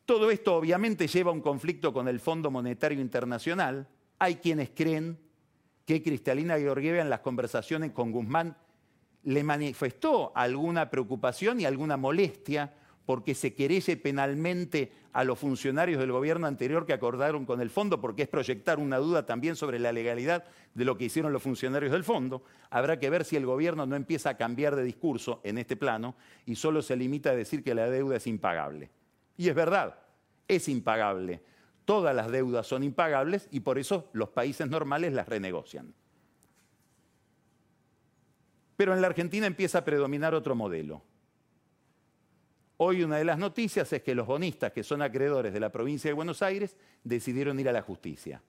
Todo 0.08 0.30
esto 0.30 0.56
obviamente 0.56 1.06
lleva 1.06 1.30
a 1.30 1.34
un 1.34 1.42
conflicto 1.42 1.92
con 1.92 2.08
el 2.08 2.18
Fondo 2.18 2.50
Monetario 2.50 2.98
Internacional. 2.98 3.86
Hay 4.18 4.36
quienes 4.36 4.70
creen 4.70 5.18
que 5.84 6.02
Cristalina 6.02 6.56
Georgieva 6.56 7.02
en 7.02 7.10
las 7.10 7.20
conversaciones 7.20 7.92
con 7.92 8.10
Guzmán 8.10 8.56
le 9.24 9.44
manifestó 9.44 10.32
alguna 10.34 10.88
preocupación 10.88 11.60
y 11.60 11.66
alguna 11.66 11.98
molestia 11.98 12.72
porque 13.04 13.34
se 13.34 13.52
querelle 13.52 13.98
penalmente 13.98 14.92
a 15.12 15.24
los 15.24 15.38
funcionarios 15.38 16.00
del 16.00 16.12
gobierno 16.12 16.46
anterior 16.46 16.86
que 16.86 16.94
acordaron 16.94 17.44
con 17.44 17.60
el 17.60 17.68
fondo, 17.68 18.00
porque 18.00 18.22
es 18.22 18.28
proyectar 18.28 18.78
una 18.78 18.96
duda 18.96 19.26
también 19.26 19.56
sobre 19.56 19.78
la 19.78 19.92
legalidad 19.92 20.44
de 20.72 20.86
lo 20.86 20.96
que 20.96 21.04
hicieron 21.04 21.34
los 21.34 21.42
funcionarios 21.42 21.92
del 21.92 22.02
fondo. 22.02 22.42
Habrá 22.70 22.98
que 22.98 23.10
ver 23.10 23.26
si 23.26 23.36
el 23.36 23.44
gobierno 23.44 23.84
no 23.84 23.94
empieza 23.94 24.30
a 24.30 24.36
cambiar 24.38 24.74
de 24.74 24.84
discurso 24.84 25.42
en 25.44 25.58
este 25.58 25.76
plano 25.76 26.16
y 26.46 26.54
solo 26.54 26.80
se 26.80 26.96
limita 26.96 27.28
a 27.28 27.36
decir 27.36 27.62
que 27.62 27.74
la 27.74 27.90
deuda 27.90 28.16
es 28.16 28.26
impagable. 28.26 28.88
Y 29.38 29.48
es 29.48 29.54
verdad, 29.54 29.96
es 30.46 30.68
impagable. 30.68 31.40
Todas 31.86 32.14
las 32.14 32.30
deudas 32.30 32.66
son 32.66 32.82
impagables 32.82 33.48
y 33.50 33.60
por 33.60 33.78
eso 33.78 34.10
los 34.12 34.28
países 34.28 34.68
normales 34.68 35.14
las 35.14 35.26
renegocian. 35.26 35.94
Pero 38.76 38.92
en 38.92 39.00
la 39.00 39.06
Argentina 39.06 39.46
empieza 39.46 39.78
a 39.78 39.84
predominar 39.84 40.34
otro 40.34 40.54
modelo. 40.54 41.02
Hoy 42.76 43.02
una 43.02 43.16
de 43.16 43.24
las 43.24 43.38
noticias 43.38 43.92
es 43.92 44.02
que 44.02 44.14
los 44.14 44.26
bonistas, 44.26 44.72
que 44.72 44.84
son 44.84 45.02
acreedores 45.02 45.52
de 45.52 45.60
la 45.60 45.72
provincia 45.72 46.10
de 46.10 46.14
Buenos 46.14 46.42
Aires, 46.42 46.76
decidieron 47.02 47.58
ir 47.58 47.68
a 47.68 47.72
la 47.72 47.82
justicia. 47.82 48.42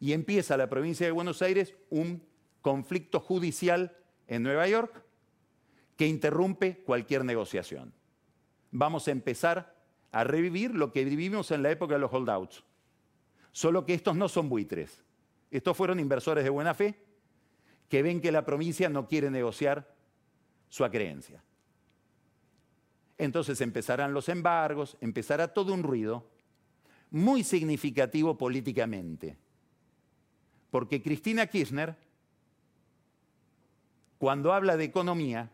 Y 0.00 0.12
empieza 0.12 0.56
la 0.56 0.68
provincia 0.68 1.06
de 1.06 1.12
Buenos 1.12 1.40
Aires 1.40 1.74
un 1.90 2.22
conflicto 2.62 3.20
judicial 3.20 3.96
en 4.26 4.42
Nueva 4.42 4.68
York 4.68 5.02
que 5.96 6.06
interrumpe 6.06 6.78
cualquier 6.84 7.24
negociación. 7.24 7.92
Vamos 8.70 9.08
a 9.08 9.10
empezar 9.10 9.74
a 10.12 10.24
revivir 10.24 10.74
lo 10.74 10.92
que 10.92 11.04
vivimos 11.04 11.50
en 11.50 11.62
la 11.62 11.70
época 11.70 11.94
de 11.94 12.00
los 12.00 12.12
holdouts. 12.12 12.64
Solo 13.52 13.84
que 13.84 13.94
estos 13.94 14.16
no 14.16 14.28
son 14.28 14.48
buitres. 14.48 15.04
Estos 15.50 15.76
fueron 15.76 16.00
inversores 16.00 16.44
de 16.44 16.50
buena 16.50 16.74
fe 16.74 16.98
que 17.88 18.02
ven 18.02 18.20
que 18.20 18.32
la 18.32 18.44
provincia 18.44 18.88
no 18.88 19.08
quiere 19.08 19.30
negociar 19.30 19.94
su 20.68 20.84
acreencia. 20.84 21.42
Entonces 23.16 23.60
empezarán 23.60 24.12
los 24.12 24.28
embargos, 24.28 24.96
empezará 25.00 25.48
todo 25.48 25.72
un 25.72 25.82
ruido 25.82 26.28
muy 27.10 27.42
significativo 27.42 28.36
políticamente. 28.36 29.36
Porque 30.70 31.02
Cristina 31.02 31.46
Kirchner, 31.46 31.96
cuando 34.18 34.52
habla 34.52 34.76
de 34.76 34.84
economía, 34.84 35.50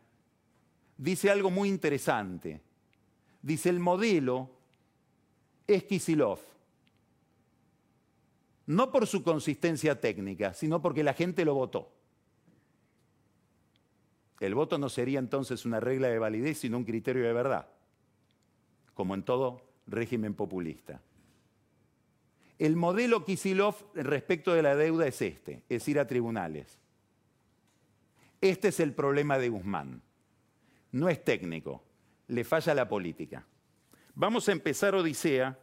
dice 0.99 1.31
algo 1.31 1.51
muy 1.51 1.69
interesante. 1.69 2.61
Dice, 3.45 3.69
el 3.69 3.79
modelo 3.79 4.49
es 5.67 5.85
Kisilov. 5.85 6.39
No 8.65 8.91
por 8.91 9.07
su 9.07 9.23
consistencia 9.23 10.01
técnica, 10.01 10.55
sino 10.55 10.81
porque 10.81 11.05
la 11.05 11.13
gente 11.13 11.45
lo 11.45 11.53
votó. 11.53 11.93
El 14.41 14.55
voto 14.55 14.79
no 14.79 14.89
sería 14.89 15.19
entonces 15.19 15.67
una 15.67 15.79
regla 15.79 16.09
de 16.09 16.19
validez, 16.19 16.57
sino 16.57 16.79
un 16.79 16.85
criterio 16.85 17.23
de 17.23 17.35
verdad, 17.35 17.69
como 18.95 19.15
en 19.15 19.23
todo 19.23 19.61
régimen 19.87 20.33
populista. 20.33 21.03
El 22.59 22.77
modelo 22.77 23.27
Kisilov 23.27 23.75
respecto 23.93 24.55
de 24.55 24.63
la 24.63 24.75
deuda 24.75 25.07
es 25.07 25.21
este, 25.21 25.65
es 25.69 25.87
ir 25.87 25.99
a 25.99 26.07
tribunales. 26.07 26.79
Este 28.41 28.69
es 28.69 28.81
el 28.81 28.95
problema 28.95 29.37
de 29.37 29.51
Guzmán. 29.51 30.01
No 30.93 31.11
es 31.11 31.23
técnico, 31.23 31.83
le 32.29 32.45
falla 32.45 32.75
la 32.75 32.89
política. 32.89 33.45
Vamos 34.15 34.49
a 34.49 34.53
empezar 34.53 34.95
Odisea 34.95 35.59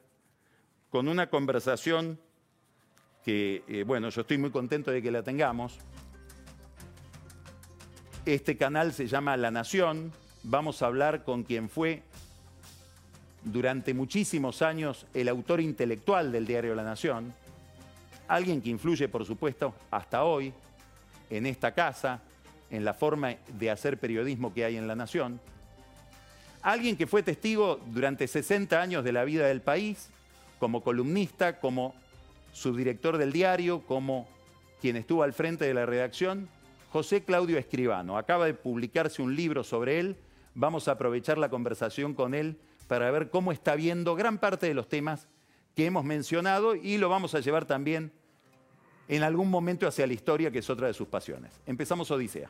con 0.89 1.07
una 1.07 1.29
conversación 1.29 2.19
que, 3.23 3.63
eh, 3.67 3.83
bueno, 3.83 4.09
yo 4.09 4.21
estoy 4.21 4.37
muy 4.37 4.51
contento 4.51 4.91
de 4.91 5.01
que 5.01 5.11
la 5.11 5.23
tengamos, 5.23 5.79
este 8.25 8.57
canal 8.57 8.93
se 8.93 9.07
llama 9.07 9.37
La 9.37 9.51
Nación. 9.51 10.11
Vamos 10.43 10.81
a 10.81 10.87
hablar 10.87 11.23
con 11.23 11.43
quien 11.43 11.69
fue 11.69 12.03
durante 13.43 13.93
muchísimos 13.93 14.61
años 14.61 15.07
el 15.13 15.27
autor 15.27 15.61
intelectual 15.61 16.31
del 16.31 16.45
diario 16.45 16.75
La 16.75 16.83
Nación, 16.83 17.33
alguien 18.27 18.61
que 18.61 18.69
influye, 18.69 19.07
por 19.07 19.25
supuesto, 19.25 19.73
hasta 19.89 20.23
hoy 20.23 20.53
en 21.29 21.45
esta 21.45 21.73
casa, 21.73 22.21
en 22.69 22.85
la 22.85 22.93
forma 22.93 23.35
de 23.59 23.71
hacer 23.71 23.99
periodismo 23.99 24.53
que 24.53 24.65
hay 24.65 24.77
en 24.77 24.87
La 24.87 24.95
Nación, 24.95 25.39
alguien 26.61 26.95
que 26.95 27.07
fue 27.07 27.23
testigo 27.23 27.79
durante 27.87 28.27
60 28.27 28.81
años 28.81 29.03
de 29.03 29.11
la 29.11 29.23
vida 29.23 29.47
del 29.47 29.61
país, 29.61 30.09
como 30.59 30.83
columnista, 30.83 31.59
como 31.59 31.95
subdirector 32.51 33.17
del 33.17 33.31
diario, 33.31 33.81
como 33.85 34.27
quien 34.79 34.95
estuvo 34.95 35.23
al 35.23 35.33
frente 35.33 35.65
de 35.65 35.73
la 35.73 35.85
redacción 35.85 36.49
José 36.91 37.23
Claudio 37.23 37.57
Escribano. 37.57 38.17
Acaba 38.17 38.45
de 38.45 38.53
publicarse 38.53 39.21
un 39.21 39.35
libro 39.35 39.63
sobre 39.63 39.99
él. 39.99 40.17
Vamos 40.53 40.87
a 40.87 40.93
aprovechar 40.93 41.37
la 41.37 41.49
conversación 41.49 42.13
con 42.13 42.33
él 42.33 42.57
para 42.87 43.09
ver 43.11 43.29
cómo 43.29 43.53
está 43.53 43.75
viendo 43.75 44.15
gran 44.15 44.37
parte 44.37 44.67
de 44.67 44.73
los 44.73 44.89
temas 44.89 45.27
que 45.75 45.85
hemos 45.85 46.03
mencionado 46.03 46.75
y 46.75 46.97
lo 46.97 47.07
vamos 47.07 47.33
a 47.33 47.39
llevar 47.39 47.65
también 47.65 48.11
en 49.07 49.23
algún 49.23 49.49
momento 49.49 49.87
hacia 49.87 50.05
la 50.05 50.13
historia, 50.13 50.51
que 50.51 50.59
es 50.59 50.69
otra 50.69 50.87
de 50.87 50.93
sus 50.93 51.07
pasiones. 51.07 51.53
Empezamos 51.65 52.11
Odisea. 52.11 52.49